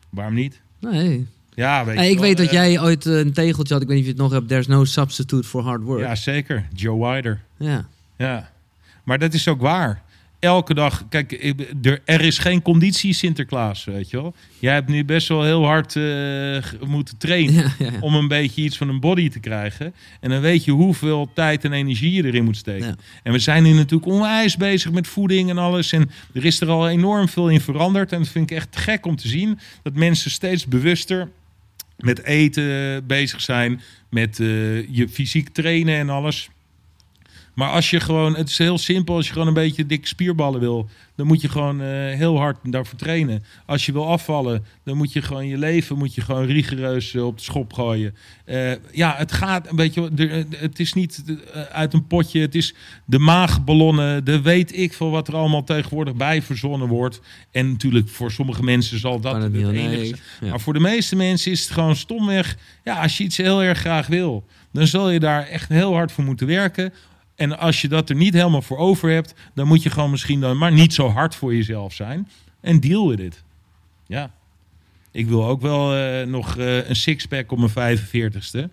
[0.10, 0.62] waarom niet?
[0.80, 1.28] Nee.
[1.54, 3.84] Ja, weet hey, ik weet dat eh, jij ooit een tegeltje had.
[3.84, 4.48] Ik weet niet of je het nog hebt.
[4.48, 6.02] There's no substitute for hard work.
[6.02, 6.68] Ja, zeker.
[6.74, 7.42] Joe Wider.
[7.58, 7.86] Ja.
[8.18, 8.52] Ja.
[9.04, 10.04] Maar dat is ook waar
[10.46, 11.06] elke dag.
[11.10, 14.36] Kijk, er, er is geen conditie Sinterklaas, weet je wel.
[14.60, 18.90] Jij hebt nu best wel heel hard uh, moeten trainen om een beetje iets van
[18.90, 19.94] een body te krijgen.
[20.20, 22.98] En dan weet je hoeveel tijd en energie je erin moet steken.
[23.24, 25.92] En we zijn nu natuurlijk onwijs bezig met voeding en alles.
[25.92, 28.12] En er is er al enorm veel in veranderd.
[28.12, 29.60] En dat vind ik echt gek om te zien.
[29.84, 31.30] Dat mensen steeds bewuster
[31.98, 33.82] met eten bezig zijn.
[34.10, 34.48] Met uh,
[34.90, 36.50] je fysiek trainen en alles.
[37.56, 40.60] Maar als je gewoon, het is heel simpel, als je gewoon een beetje dikke spierballen
[40.60, 43.44] wil, dan moet je gewoon uh, heel hard daarvoor trainen.
[43.66, 47.26] Als je wil afvallen, dan moet je gewoon je leven moet je gewoon rigoureus uh,
[47.26, 48.16] op de schop gooien.
[48.46, 50.10] Uh, ja, het gaat een beetje,
[50.58, 51.24] het is niet
[51.72, 52.74] uit een potje, het is
[53.06, 57.22] de maagballonnen, de weet ik veel wat er allemaal tegenwoordig bij verzonnen wordt.
[57.52, 60.50] En natuurlijk voor sommige mensen zal dat het, enige zijn.
[60.50, 63.80] Maar voor de meeste mensen is het gewoon stomweg, ja, als je iets heel erg
[63.80, 66.94] graag wil, dan zal je daar echt heel hard voor moeten werken
[67.36, 70.42] en als je dat er niet helemaal voor over hebt, dan moet je gewoon misschien
[70.42, 72.30] dan maar niet zo hard voor jezelf zijn.
[72.62, 73.44] En deal with it.
[74.08, 74.32] Ja.
[75.12, 78.70] Ik wil ook wel uh, nog uh, een sixpack op mijn 45ste.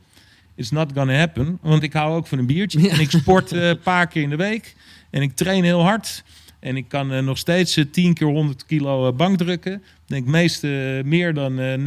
[0.55, 1.59] It's not gonna happen.
[1.61, 2.89] Want ik hou ook van een biertje.
[2.91, 4.75] En ik sport uh, een paar keer in de week.
[5.11, 6.25] En ik train heel hard.
[6.59, 9.83] En ik kan nog steeds uh, 10 keer 100 kilo bankdrukken
[10.13, 10.63] denk meest
[11.05, 11.79] meer dan uh, 99%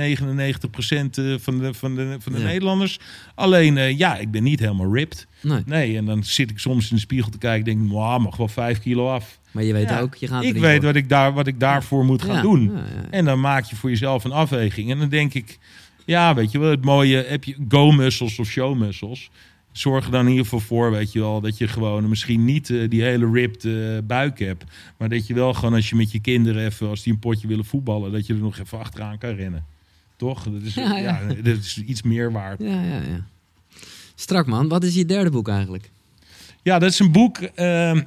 [1.42, 3.00] van de, van de, van de Nederlanders.
[3.36, 5.28] Alleen, ja, ik ben niet helemaal ripped.
[5.42, 5.62] Nee.
[5.66, 5.98] nee.
[5.98, 8.80] En dan zit ik soms in de spiegel te kijken denk, wow, mag wel 5
[8.80, 9.40] kilo af.
[9.52, 12.24] Maar je weet ook, je gaat Ik weet wat ik, daar, wat ik daarvoor moet
[12.24, 12.72] gaan doen.
[13.10, 14.92] En dan maak je voor jezelf een afweging.
[14.92, 15.58] En dan denk ik,
[16.06, 19.30] ja, weet je wel, het mooie, heb je go-muscles of show-muscles
[19.78, 22.70] zorg er dan in ieder geval voor, weet je wel, dat je gewoon misschien niet
[22.70, 24.64] uh, die hele ripped uh, buik hebt.
[24.98, 27.48] Maar dat je wel gewoon als je met je kinderen even, als die een potje
[27.48, 29.66] willen voetballen, dat je er nog even achteraan kan rennen.
[30.16, 30.44] Toch?
[30.44, 31.20] Dat is, ja, ja.
[31.28, 32.60] ja dat is iets meer waard.
[32.60, 33.26] Ja, ja, ja.
[34.16, 35.92] Strak man, wat is je derde boek eigenlijk?
[36.62, 37.40] Ja, dat is een boek.
[37.56, 38.02] Uh,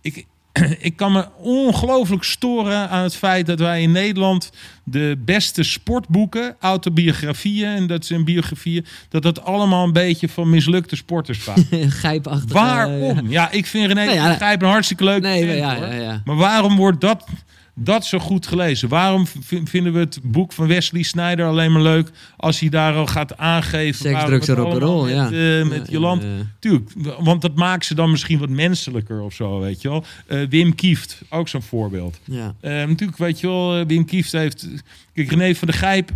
[0.00, 0.26] ik,
[0.78, 4.50] ik kan me ongelooflijk storen aan het feit dat wij in Nederland
[4.84, 10.96] de beste sportboeken, autobiografieën en dat zijn biografieën, dat dat allemaal een beetje van mislukte
[10.96, 11.62] sporters gaat.
[12.00, 12.52] Grijpachtig.
[12.52, 13.30] Waarom?
[13.30, 13.50] Ja.
[13.50, 15.22] ik vind René nou ja, Grijp een hartstikke leuk.
[15.22, 17.24] Nee, ja, ja, maar waarom wordt dat
[17.74, 18.88] dat zo goed gelezen?
[18.88, 19.26] Waarom
[19.64, 23.36] vinden we het boek van Wesley Snyder alleen maar leuk als hij daar al gaat
[23.36, 24.00] aangeven?
[24.00, 25.30] Seks, drugs en rock'n'roll, ja.
[25.30, 26.22] Uh, met Jolant.
[26.58, 30.04] Tuurlijk, want dat maakt ze dan misschien wat menselijker of zo, weet je wel.
[30.28, 32.20] Uh, Wim Kieft, ook zo'n voorbeeld.
[32.24, 32.54] Ja.
[32.62, 34.68] Uh, natuurlijk, weet je wel, Wim Kieft heeft...
[35.12, 36.10] Kijk, René van der Gijp,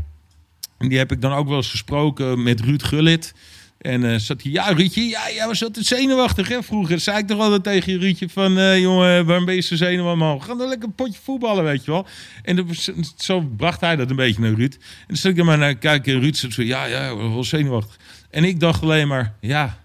[0.78, 3.34] die heb ik dan ook wel eens gesproken met Ruud Gullit.
[3.78, 7.00] En uh, zat hij, ja Ruudje, ja, jij was altijd zenuwachtig hè, vroeger.
[7.00, 10.18] Zei ik toch altijd tegen je Ruudje van, uh, jongen, waarom ben je zo zenuwachtig
[10.18, 10.42] man?
[10.42, 12.06] Ga dan lekker een potje voetballen, weet je wel.
[12.42, 12.68] En
[13.16, 14.74] zo bracht hij dat een beetje naar Ruud.
[14.74, 17.98] En dan zat ik er maar naar kijken Ruud zei zo, ja, ja, wel zenuwachtig.
[18.30, 19.78] En ik dacht alleen maar, ja,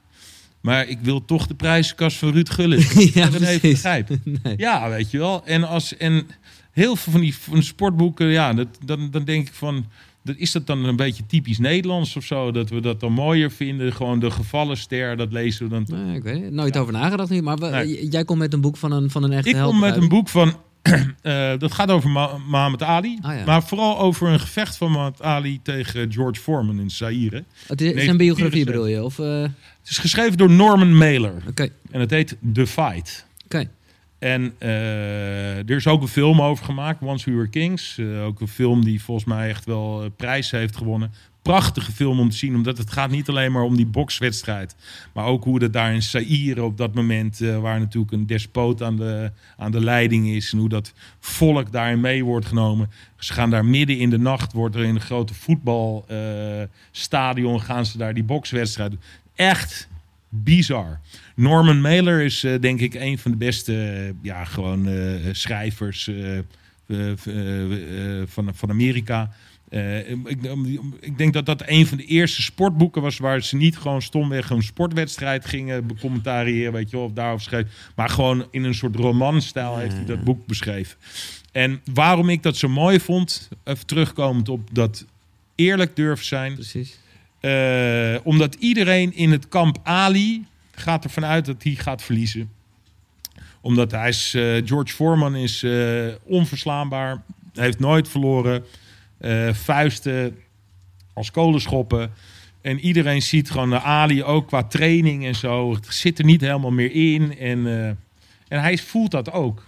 [0.61, 2.93] maar ik wil toch de prijzenkast van Ruud Gullit.
[3.13, 4.09] ja, dat even begrijp.
[4.43, 4.53] Nee.
[4.57, 5.45] Ja, weet je wel.
[5.45, 6.27] En, als, en
[6.71, 9.85] heel veel van die van sportboeken, ja, dat, dan, dan denk ik van
[10.23, 12.51] dat, is dat dan een beetje typisch Nederlands of zo?
[12.51, 13.93] Dat we dat dan mooier vinden?
[13.93, 15.85] Gewoon de gevallen ster, dat lezen we dan.
[16.05, 16.53] Nee, ik weet het.
[16.53, 17.43] Nooit over nagedacht niet.
[17.43, 20.09] Maar jij komt met een boek van een, van een echte Ik kom met een
[20.09, 20.55] boek van...
[21.23, 22.09] Uh, dat gaat over
[22.47, 23.17] Mohammed Ali.
[23.21, 27.43] Ah, maar vooral over een gevecht van Mohammed Ali tegen George Foreman in Zaire.
[27.67, 29.03] Het is een biografie bedoel je?
[29.03, 29.41] Of, uh...
[29.41, 31.33] Het is geschreven door Norman Mailer.
[31.49, 31.71] Okay.
[31.91, 33.25] En het heet The Fight.
[33.45, 33.69] Oké.
[34.23, 37.97] En uh, er is ook een film over gemaakt, Once We Were Kings.
[37.97, 41.11] Uh, ook een film die volgens mij echt wel uh, prijs heeft gewonnen.
[41.41, 44.75] Prachtige film om te zien, omdat het gaat niet alleen maar om die bokswedstrijd.
[45.13, 48.95] Maar ook hoe het daar in Zaire op dat moment, waar natuurlijk een despoot aan
[48.95, 50.51] de, aan de leiding is.
[50.51, 52.89] En hoe dat volk daarin mee wordt genomen.
[53.17, 57.97] Ze gaan daar midden in de nacht, wordt er in een grote voetbalstadion, gaan ze
[57.97, 58.93] daar die bokswedstrijd.
[59.35, 59.91] Echt
[60.33, 60.99] bizar.
[61.35, 66.09] Norman Mailer is uh, denk ik een van de beste uh, ja, gewoon, uh, schrijvers
[68.25, 69.31] van, van Amerika.
[70.25, 70.41] Ik,
[70.99, 74.49] ik, denk dat dat een van de eerste sportboeken was waar ze niet gewoon stomweg
[74.49, 77.91] een sportwedstrijd gingen becommentariëren, weet je wel, of daarover schreef.
[77.95, 80.97] Maar gewoon in een soort romanstijl heeft hij dat boek beschreven.
[81.51, 85.05] En waarom ik dat zo mooi vond, even terugkomend op dat
[85.55, 86.53] eerlijk durf zijn.
[86.53, 86.99] Precies.
[88.23, 92.49] Omdat iedereen in het kamp Ali gaat ervan uit dat hij gaat verliezen.
[93.61, 97.21] Omdat hij is, uh, George Foreman is uh, onverslaanbaar.
[97.53, 98.63] Heeft nooit verloren.
[99.51, 100.37] Vuisten
[101.13, 102.11] als kolenschoppen.
[102.61, 105.73] En iedereen ziet gewoon de Ali ook qua training en zo.
[105.73, 107.37] Het zit er niet helemaal meer in.
[107.37, 107.67] En,
[108.47, 109.63] en hij voelt dat ook.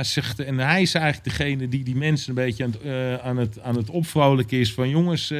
[0.00, 3.60] Zegt, en hij is eigenlijk degene die die mensen een beetje aan het, aan het,
[3.60, 4.72] aan het opvrolijken is.
[4.72, 5.32] Van jongens,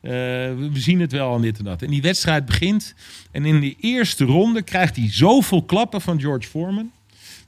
[0.00, 1.82] uh, we zien het wel aan dit en dat.
[1.82, 2.94] En die wedstrijd begint.
[3.30, 6.90] En in de eerste ronde krijgt hij zoveel klappen van George Foreman.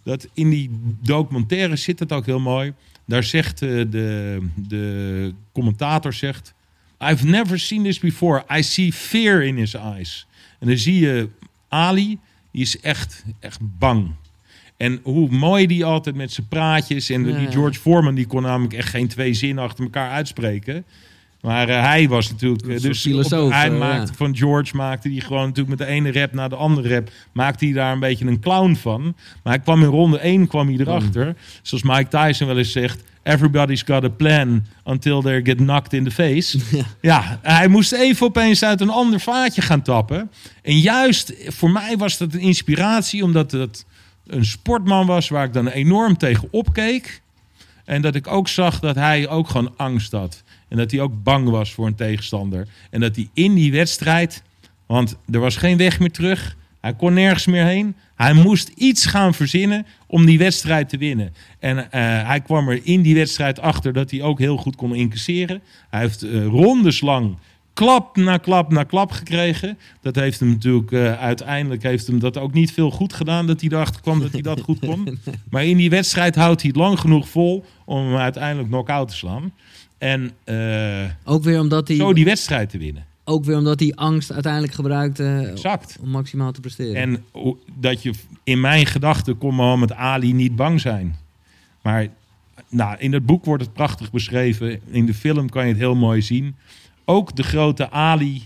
[0.02, 0.70] Dat in die
[1.02, 2.72] documentaire zit het ook heel mooi.
[3.06, 6.54] Daar zegt uh, de, de commentator zegt...
[7.04, 8.44] I've never seen this before.
[8.56, 10.26] I see fear in his eyes.
[10.58, 11.28] En dan zie je
[11.68, 12.18] Ali,
[12.52, 14.10] die is echt, echt bang.
[14.76, 17.10] En hoe mooi die altijd met zijn praatjes...
[17.10, 20.84] En die George Foreman, die kon namelijk echt geen twee zinnen achter elkaar uitspreken...
[21.40, 22.66] Maar uh, hij was natuurlijk.
[22.66, 26.32] Uh, dus filosoof, hij maakte van George maakte hij gewoon natuurlijk met de ene rap
[26.32, 27.10] naar de andere rap.
[27.32, 29.02] Maakte hij daar een beetje een clown van.
[29.42, 31.26] Maar hij kwam in ronde 1 kwam hij erachter.
[31.26, 31.34] Mm.
[31.62, 33.02] Zoals Mike Tyson wel eens zegt.
[33.22, 36.58] Everybody's got a plan until they get knocked in the face.
[36.76, 36.84] Ja.
[37.00, 40.30] ja, hij moest even opeens uit een ander vaatje gaan tappen.
[40.62, 43.84] En juist voor mij was dat een inspiratie, omdat het
[44.26, 47.22] een sportman was waar ik dan enorm tegen opkeek.
[47.84, 50.42] En dat ik ook zag dat hij ook gewoon angst had.
[50.70, 52.66] En dat hij ook bang was voor een tegenstander.
[52.90, 54.42] En dat hij in die wedstrijd,
[54.86, 56.56] want er was geen weg meer terug.
[56.80, 57.94] Hij kon nergens meer heen.
[58.14, 61.34] Hij moest iets gaan verzinnen om die wedstrijd te winnen.
[61.58, 61.82] En uh,
[62.26, 65.62] hij kwam er in die wedstrijd achter dat hij ook heel goed kon incasseren.
[65.90, 67.36] Hij heeft uh, rondes lang
[67.80, 69.78] klap na klap na klap gekregen.
[70.00, 73.60] Dat heeft hem natuurlijk uh, uiteindelijk heeft hem dat ook niet veel goed gedaan dat
[73.60, 75.18] hij erachter kwam dat hij dat goed kon.
[75.50, 79.16] Maar in die wedstrijd houdt hij het lang genoeg vol om hem uiteindelijk knock-out te
[79.16, 79.52] slaan.
[80.00, 83.06] En uh, ook weer omdat hij zo die wedstrijd te winnen.
[83.24, 85.96] Ook weer omdat hij angst uiteindelijk gebruikte exact.
[86.00, 86.94] om maximaal te presteren.
[86.94, 87.24] En
[87.78, 88.12] dat je
[88.44, 91.16] in mijn gedachten kon Mohammed Ali niet bang zijn.
[91.82, 92.08] Maar
[92.68, 94.80] nou, in het boek wordt het prachtig beschreven.
[94.90, 96.56] In de film kan je het heel mooi zien.
[97.04, 98.42] Ook de grote Ali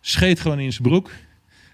[0.00, 1.10] scheet gewoon in zijn broek.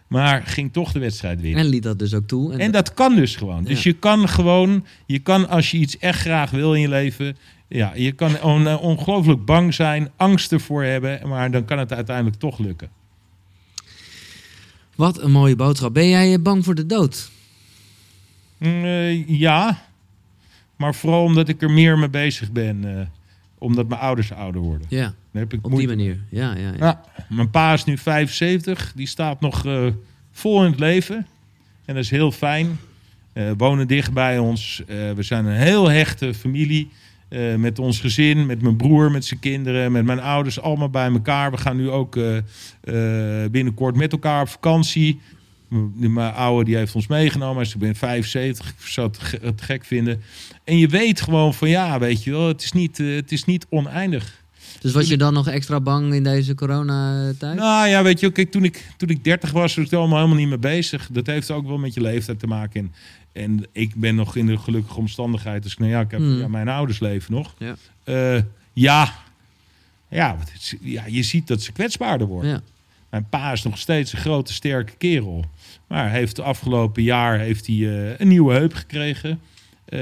[0.07, 1.61] Maar ging toch de wedstrijd winnen.
[1.61, 2.53] En liet dat dus ook toe.
[2.53, 3.65] En, en dat kan dus gewoon.
[3.65, 7.37] Dus je kan gewoon, je kan als je iets echt graag wil in je leven,
[7.73, 11.93] ja, je kan on, uh, ongelooflijk bang zijn, angst ervoor hebben, maar dan kan het
[11.93, 12.91] uiteindelijk toch lukken.
[14.95, 15.95] Wat een mooie boodschap.
[15.95, 17.31] Ben jij eh, bang voor de dood?
[18.59, 19.83] Mm, uh, ja,
[20.77, 22.85] maar vooral omdat ik er meer mee bezig ben.
[22.85, 23.01] Uh,
[23.59, 24.87] omdat mijn ouders ouder worden.
[24.91, 26.19] Ja, Dan heb ik op die manier.
[26.31, 26.75] Ja, ja, ja.
[26.79, 28.93] ja, mijn pa is nu 75.
[28.97, 29.65] Die staat nog
[30.33, 31.17] vol in het leven.
[31.85, 32.79] En dat is heel fijn.
[33.57, 34.83] wonen dicht bij ons.
[34.87, 36.91] we zijn een heel hechte familie.
[37.33, 41.11] Uh, met ons gezin, met mijn broer, met zijn kinderen, met mijn ouders, allemaal bij
[41.11, 41.51] elkaar.
[41.51, 42.43] We gaan nu ook uh, uh,
[43.51, 45.21] binnenkort met elkaar op vakantie.
[45.95, 47.63] Mijn oude die heeft ons meegenomen.
[47.63, 49.11] Dus ik ben 75, ik zou
[49.41, 50.23] het gek vinden.
[50.65, 53.67] En je weet gewoon van ja, weet je wel, het is niet, het is niet
[53.69, 54.43] oneindig.
[54.81, 57.57] Dus was je dan nog extra bang in deze coronatijd?
[57.57, 60.39] Nou ja, weet je, kijk, toen ik, toen ik 30 was, was ik allemaal helemaal
[60.39, 61.09] niet mee bezig.
[61.13, 62.81] Dat heeft ook wel met je leeftijd te maken.
[62.81, 62.93] En,
[63.33, 65.63] en ik ben nog in de gelukkige omstandigheid.
[65.63, 66.39] Dus nou ja, ik heb hmm.
[66.39, 67.55] ja, mijn ouders leven nog.
[67.59, 67.75] Ja.
[68.05, 69.13] Uh, ja.
[70.09, 70.37] Ja,
[70.81, 72.51] ja, je ziet dat ze kwetsbaarder worden.
[72.51, 72.61] Ja.
[73.11, 75.45] Mijn pa is nog steeds een grote, sterke kerel.
[75.87, 79.31] Maar heeft de afgelopen jaar heeft hij, uh, een nieuwe heup gekregen.
[79.31, 79.99] Uh,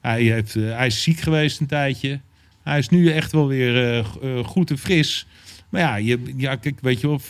[0.00, 2.20] hij, heeft, hij is ziek geweest een tijdje.
[2.62, 4.04] Hij is nu echt wel weer
[4.44, 5.26] goed en fris.
[5.68, 7.20] Maar ja, je, ja kijk, weet je wel.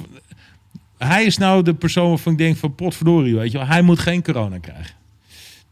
[0.99, 3.67] Hij is nou de persoon waarvan ik denk van potverdorie, weet je wel.
[3.67, 4.96] Hij moet geen corona krijgen.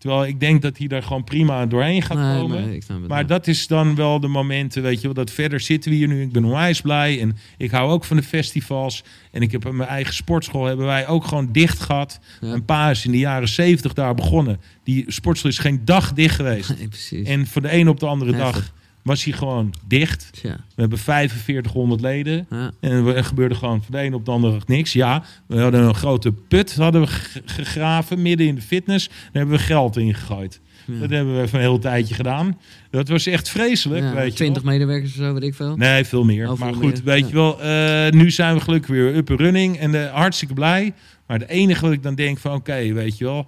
[0.05, 2.83] Terwijl ik denk dat hij daar gewoon prima doorheen gaat komen.
[3.09, 6.09] maar dat is dan wel de momenten, weet je wel, dat verder zitten we hier
[6.09, 6.23] nu.
[6.23, 9.05] Ik ben onwijs blij en ik hou ook van de festivals.
[9.31, 12.21] En ik heb mijn eigen sportschool, hebben wij ook gewoon dicht gehad.
[12.41, 14.61] Een paar is in de jaren zeventig daar begonnen.
[14.83, 16.75] Die sportschool is geen dag dicht geweest.
[17.25, 18.73] en van de een op de andere dag
[19.05, 20.31] was hij gewoon dicht.
[20.43, 22.47] We hebben 4500 leden.
[22.81, 24.93] En er gebeurde gewoon van de een op de andere niks.
[24.93, 27.07] Ja, we hadden een grote put hadden we
[27.45, 29.09] gegraven midden in de fitness.
[29.09, 30.61] Daar hebben we geld in gegooid.
[30.87, 32.59] Dat hebben we even een heel tijdje gedaan.
[32.91, 34.05] Dat was echt vreselijk.
[34.05, 35.77] Ja, weet 20 medewerkers of zo, weet ik veel.
[35.77, 36.51] Nee, veel meer.
[36.51, 37.59] Oh, maar goed, weet je wel.
[37.65, 39.79] Uh, nu zijn we gelukkig weer up and running.
[39.79, 40.95] En uh, hartstikke blij.
[41.27, 42.55] Maar het enige wat ik dan denk van...
[42.55, 43.47] Oké, weet je wel.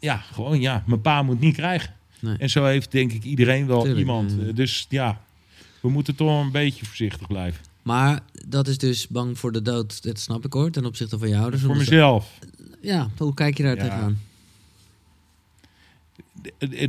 [0.00, 0.82] Ja, gewoon ja.
[0.86, 1.95] Mijn pa moet niet krijgen.
[2.38, 4.38] En zo heeft denk ik iedereen wel iemand.
[4.40, 5.20] Eh, dus ja,
[5.80, 7.64] we moeten toch een beetje voorzichtig blijven.
[7.82, 11.28] Maar dat is dus bang voor de dood, dat snap ik hoor, ten opzichte van
[11.28, 11.62] je ouders.
[11.62, 12.38] Voor mezelf.
[12.80, 14.18] Ja, hoe kijk je daar tegenaan?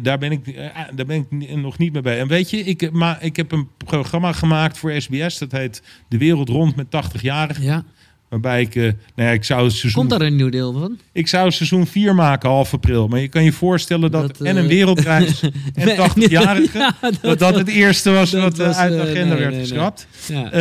[0.01, 2.19] Daar ben, ik, eh, daar ben ik nog niet mee bij.
[2.19, 5.38] En weet je, ik, maar ik heb een programma gemaakt voor SBS.
[5.38, 7.63] Dat heet De Wereld Rond met 80-jarigen.
[7.63, 7.85] Ja.
[8.30, 9.91] Waarbij ik, uh, nou ja, ik zou seizoen...
[9.91, 10.99] Komt daar een nieuw deel van?
[11.11, 13.07] Ik zou seizoen 4 maken, half april.
[13.07, 15.41] Maar je kan je voorstellen dat, en een eh, wereldreis
[15.73, 16.95] en 80-jarigen...
[17.21, 20.07] dat, dat, het eerste was wat uit de agenda nee, werd nee, geschrapt.
[20.28, 20.53] Ja.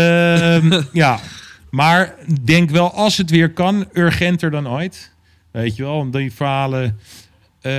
[0.62, 1.20] Uh, ja,
[1.70, 5.12] maar denk wel, als het weer kan, urgenter dan ooit.
[5.50, 6.98] Weet je wel, om die verhalen...
[7.62, 7.72] Uh,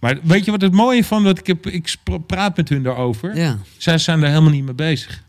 [0.00, 1.94] maar weet je wat het mooie van, wat ik, heb, ik
[2.26, 3.36] praat met hun daarover.
[3.36, 3.58] Ja.
[3.76, 5.22] Zij zijn er helemaal niet mee bezig.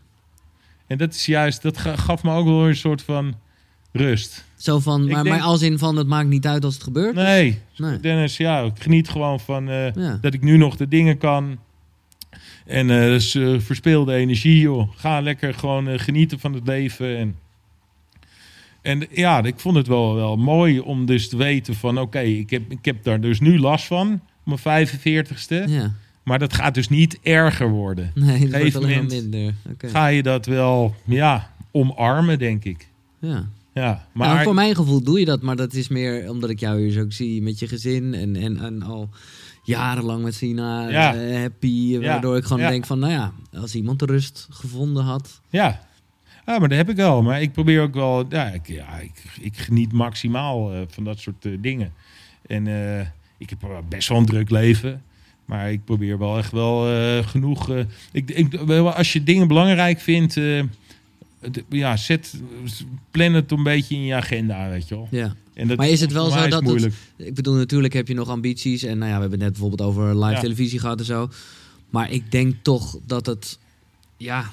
[0.92, 3.34] En dat is juist, dat gaf me ook wel een soort van
[3.92, 4.44] rust.
[4.56, 7.14] Zo van, maar, maar als in van, het maakt niet uit als het gebeurt?
[7.14, 8.00] Nee, nee.
[8.00, 11.58] Dennis, ja, ik geniet gewoon van uh, dat ik nu nog de dingen kan.
[12.66, 14.90] En uh, dus uh, verspeelde energie, joh.
[14.96, 17.16] Ga lekker gewoon genieten van het leven.
[17.16, 17.36] En,
[18.82, 21.98] en ja, ik vond het wel, wel mooi om dus te weten van...
[21.98, 25.64] oké, ik, heb, ik heb daar dus nu last van, mijn 45ste.
[25.66, 25.94] Ja.
[26.22, 28.12] Maar dat gaat dus niet erger worden.
[28.14, 29.54] Nee, dat wordt alleen minder.
[29.78, 32.88] Ga je dat wel ja, omarmen, denk ik.
[33.18, 33.48] Ja.
[33.74, 36.60] Ja, maar nou, voor mijn gevoel doe je dat, maar dat is meer omdat ik
[36.60, 39.08] jou hier zo zie met je gezin en, en, en al
[39.62, 41.14] jarenlang met Sina ja.
[41.14, 45.40] uh, happy, waardoor ik gewoon denk van, nou ja, als iemand de rust gevonden had.
[45.48, 45.86] Ja,
[46.46, 47.22] ja maar dat heb ik wel.
[47.22, 48.68] Maar ik probeer ook wel, ja, ik,
[49.00, 51.92] ik, ik geniet maximaal uh, van dat soort uh, dingen.
[52.46, 52.66] En
[53.38, 55.02] ik heb best wel een druk leven.
[55.52, 57.70] Maar ik probeer wel echt wel uh, genoeg.
[57.70, 60.62] Uh, ik, ik, als je dingen belangrijk vindt, uh,
[61.68, 62.34] ja, zet,
[63.10, 65.08] plan het een beetje in je agenda, weet je wel.
[65.10, 65.34] Ja.
[65.54, 68.28] En dat maar is het wel zo dat het, ik bedoel, natuurlijk heb je nog
[68.28, 71.28] ambities en nou ja, we hebben net bijvoorbeeld over live televisie gehad en zo.
[71.90, 73.58] Maar ik denk toch dat het,
[74.16, 74.50] ja,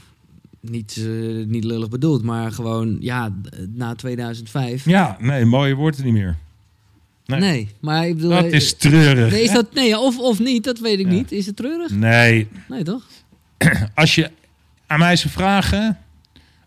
[0.60, 1.08] niet,
[1.48, 3.36] niet lullig bedoeld, maar gewoon, ja,
[3.74, 4.86] na 2005.
[4.86, 6.38] Ja, nee, mooie wordt het niet meer.
[7.38, 7.70] Nee.
[7.80, 8.30] maar ik bedoel...
[8.30, 9.32] Dat is treurig.
[9.32, 11.32] Nee, is dat, nee of, of niet, dat weet ik niet.
[11.32, 11.92] Is het treurig?
[11.92, 12.48] Nee.
[12.68, 13.04] Nee, toch?
[13.96, 14.32] Als je
[14.88, 15.98] aan mij zou vragen...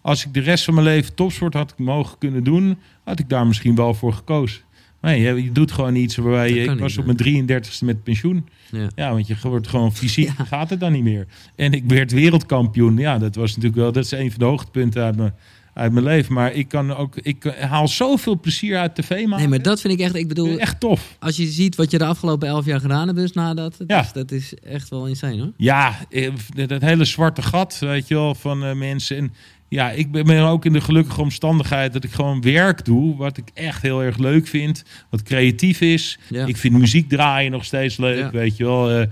[0.01, 2.79] Als ik de rest van mijn leven topsport had mogen kunnen doen...
[3.05, 4.63] had ik daar misschien wel voor gekozen.
[5.01, 6.61] Nee, je, je doet gewoon iets waarbij je...
[6.61, 8.49] Ik was op mijn 33ste met pensioen.
[8.71, 8.89] Ja.
[8.95, 10.31] ja, want je wordt gewoon fysiek...
[10.47, 11.27] Gaat het dan niet meer.
[11.57, 12.97] En ik werd wereldkampioen.
[12.97, 13.93] Ja, dat was natuurlijk wel...
[13.93, 15.35] Dat is een van de hoogtepunten uit mijn
[15.75, 16.35] uit mijn leven.
[16.35, 19.37] Maar ik kan ook, ik haal zoveel plezier uit tv maken.
[19.37, 21.17] Nee, maar dat vind ik echt, ik bedoel, echt tof.
[21.21, 24.01] Als je ziet wat je de afgelopen elf jaar gedaan hebt, dus nadat, dat, ja.
[24.01, 25.53] is, dat is echt wel insane hoor.
[25.57, 26.33] Ja, eh,
[26.67, 29.17] dat hele zwarte gat, weet je wel, van uh, mensen.
[29.17, 29.33] En
[29.69, 33.51] ja, ik ben ook in de gelukkige omstandigheid dat ik gewoon werk doe, wat ik
[33.55, 36.19] echt heel erg leuk vind, wat creatief is.
[36.29, 36.47] Ja.
[36.47, 39.01] Ik vind muziek draaien nog steeds leuk, weet je wel.
[39.01, 39.07] Uh,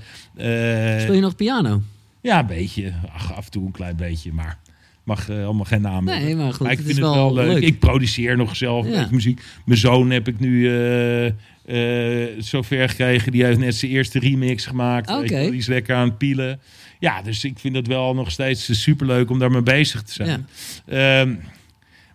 [1.00, 1.82] Speel je nog piano?
[2.22, 2.92] Ja, een beetje.
[3.14, 4.58] Ach, af en toe een klein beetje, maar
[5.10, 6.70] mag uh, allemaal geen naam Nee, maar goed.
[6.70, 7.62] ik vind het, wel, leuk.
[7.62, 9.08] Ik produceer nog zelf ja.
[9.10, 9.42] muziek.
[9.64, 13.32] Mijn zoon heb ik nu uh, uh, zover gekregen.
[13.32, 15.10] Die heeft net zijn eerste remix gemaakt.
[15.10, 15.50] Okay.
[15.50, 16.60] Die is lekker aan het pielen.
[16.98, 20.46] Ja, dus ik vind het wel nog steeds super leuk om daarmee bezig te zijn.
[20.86, 21.20] Ja.
[21.20, 21.40] Um,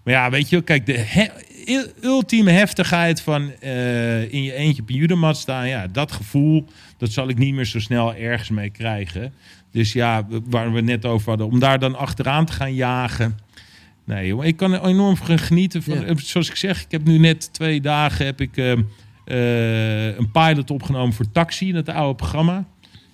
[0.03, 3.51] maar ja, weet je, kijk, de ultieme heftigheid van
[4.29, 5.67] in je eentje op een judemat staan.
[5.67, 6.65] Ja, dat gevoel,
[6.97, 9.33] dat zal ik niet meer zo snel ergens mee krijgen.
[9.75, 13.37] Dus ja, waar we net over hadden, om daar dan achteraan te gaan jagen.
[14.03, 15.83] Nee, ik kan er enorm van genieten.
[15.83, 20.31] Van, Zoals ik zeg, ik heb nu net twee dagen heb ik, uh, uh, een
[20.31, 22.65] pilot opgenomen voor Taxi, dat oude programma.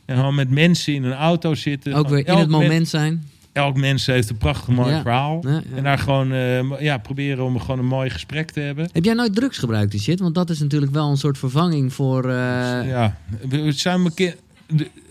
[0.06, 1.94] En gewoon met mensen in een auto zitten.
[1.94, 3.30] Ook weer in het moment zijn.
[3.52, 5.44] Elk mens heeft een prachtig mooi verhaal.
[5.76, 8.90] en daar gewoon uh, ja, proberen om gewoon een mooi gesprek te hebben.
[8.92, 10.20] Heb jij nooit drugs gebruikt, die shit?
[10.20, 12.32] Want dat is natuurlijk wel een soort vervanging voor...
[12.32, 13.18] Ja,
[13.50, 14.36] we zijn bekend...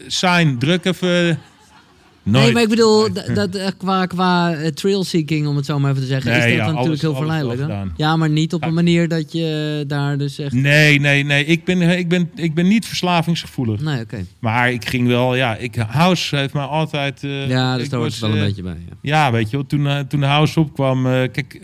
[0.06, 1.38] Zijn, druk even
[2.22, 5.90] Nee, maar ik bedoel, dat, eh, qua, qua uh, trail seeking, om het zo maar
[5.90, 7.72] even te zeggen, is dat natuurlijk heel verleidelijk.
[7.96, 10.52] Ja, maar niet op een manier dat je daar dus echt...
[10.52, 11.44] Nee, nee, nee.
[11.44, 13.80] Ik ben, ik ben, ik ben niet verslavingsgevoelig.
[13.80, 14.24] Nee, oké.
[14.38, 17.22] Maar ik ging wel, ja, ik, House heeft mij altijd...
[17.22, 18.76] Uh, ja, dus daar hoort wel een beetje bij.
[18.88, 21.60] Ja, ja weet je wel, toen, toen de House opkwam, kijk,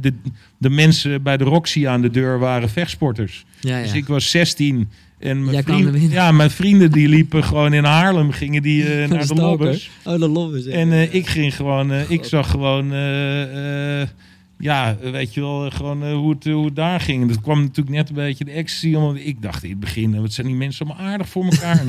[0.00, 0.12] de,
[0.58, 3.44] de mensen bij de Roxy aan de deur waren vechtsporters.
[3.60, 3.82] Ja, ja.
[3.82, 4.88] Dus ik was 16
[5.22, 9.26] en mijn, vriend, ja, mijn vrienden die liepen gewoon in Haarlem, gingen die uh, naar
[9.26, 9.90] de lobbers.
[10.04, 10.66] Oh, de lobbers.
[10.66, 12.92] En uh, ik ging gewoon, uh, ik zag gewoon,
[14.58, 17.28] ja, weet je wel, gewoon hoe, het, hoe het daar ging.
[17.28, 18.94] Dat kwam natuurlijk net een beetje de ecstasy.
[18.94, 21.84] Omdat ik dacht in het begin, wat zijn die mensen allemaal aardig voor elkaar.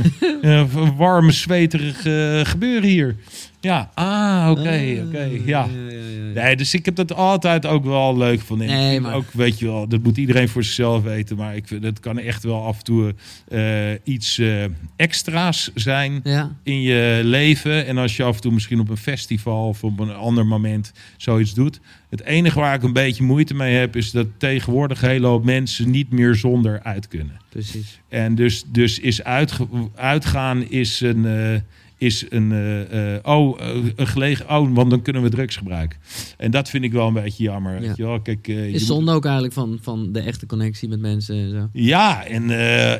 [0.97, 2.01] warme, zweterig
[2.49, 3.15] gebeuren hier.
[3.63, 5.67] Ja, ah, oké, ah, oké, ja.
[6.33, 8.57] Nee, dus ik heb dat altijd ook wel leuk van.
[8.57, 9.15] Nee, maar...
[9.15, 11.37] Ook, weet je wel, dat moet iedereen voor zichzelf weten.
[11.37, 13.15] Maar ik vind, dat kan echt wel af en toe
[13.49, 14.63] uh, iets uh,
[14.95, 16.23] extra's zijn
[16.63, 17.85] in je leven.
[17.85, 20.91] En als je af en toe misschien op een festival of op een ander moment
[21.17, 21.79] zoiets doet.
[22.09, 25.43] Het enige waar ik een beetje moeite mee heb, is dat tegenwoordig een hele hoop
[25.43, 27.39] mensen niet meer zonder uit kunnen.
[27.49, 27.99] Precies.
[28.09, 29.23] En dus, dus is
[29.95, 31.25] uitgaan is een...
[31.25, 31.55] Uh,
[32.03, 35.99] is een, uh, oh, uh, een gelegen, oh, want dan kunnen we drugs gebruiken.
[36.37, 37.79] En dat vind ik wel een beetje jammer.
[37.79, 38.21] Weet je wel?
[38.21, 41.69] Kijk, is zonde ook eigenlijk van, van de echte connectie met mensen en zo.
[41.73, 42.49] Ja, en,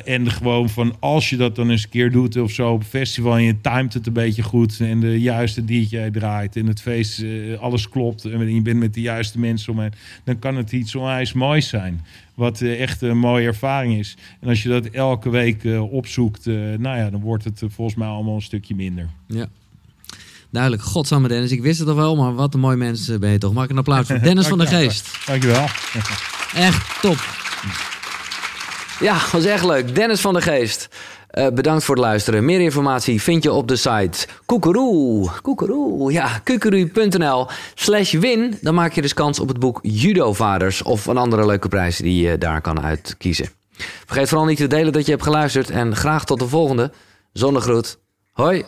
[0.04, 3.36] en gewoon van als je dat dan eens een keer doet of zo op festival
[3.36, 7.24] en je timet het een beetje goed en de juiste DJ draait en het feest,
[7.60, 9.92] alles klopt en je bent met de juiste mensen omheen,
[10.24, 12.00] dan kan het iets onwijs moois zijn.
[12.34, 14.16] Wat uh, echt een mooie ervaring is.
[14.40, 17.96] En als je dat elke week uh, opzoekt, uh, nou ja, dan wordt het volgens
[17.96, 19.08] mij allemaal een stukje minder.
[19.26, 19.48] Ja.
[20.50, 20.82] Duidelijk.
[20.82, 23.52] Godsamme Dennis, ik wist het al wel, maar wat een mooi mens ben je toch.
[23.52, 25.26] Maak een applaus voor Dennis van der Geest.
[25.26, 25.66] Dankjewel.
[26.54, 27.16] Echt top.
[29.00, 29.94] Ja, was echt leuk.
[29.94, 30.88] Dennis van der Geest.
[31.38, 32.44] Uh, bedankt voor het luisteren.
[32.44, 35.30] Meer informatie vind je op de site koekeroe.
[35.42, 38.58] Koekeroe, ja, kukeroe.nl slash win.
[38.60, 42.28] Dan maak je dus kans op het boek Judo-vaders of een andere leuke prijs die
[42.28, 43.48] je daar kan uitkiezen.
[44.06, 46.92] Vergeet vooral niet te delen dat je hebt geluisterd en graag tot de volgende.
[47.32, 47.98] Zonnegroet.
[48.32, 48.64] Hoi.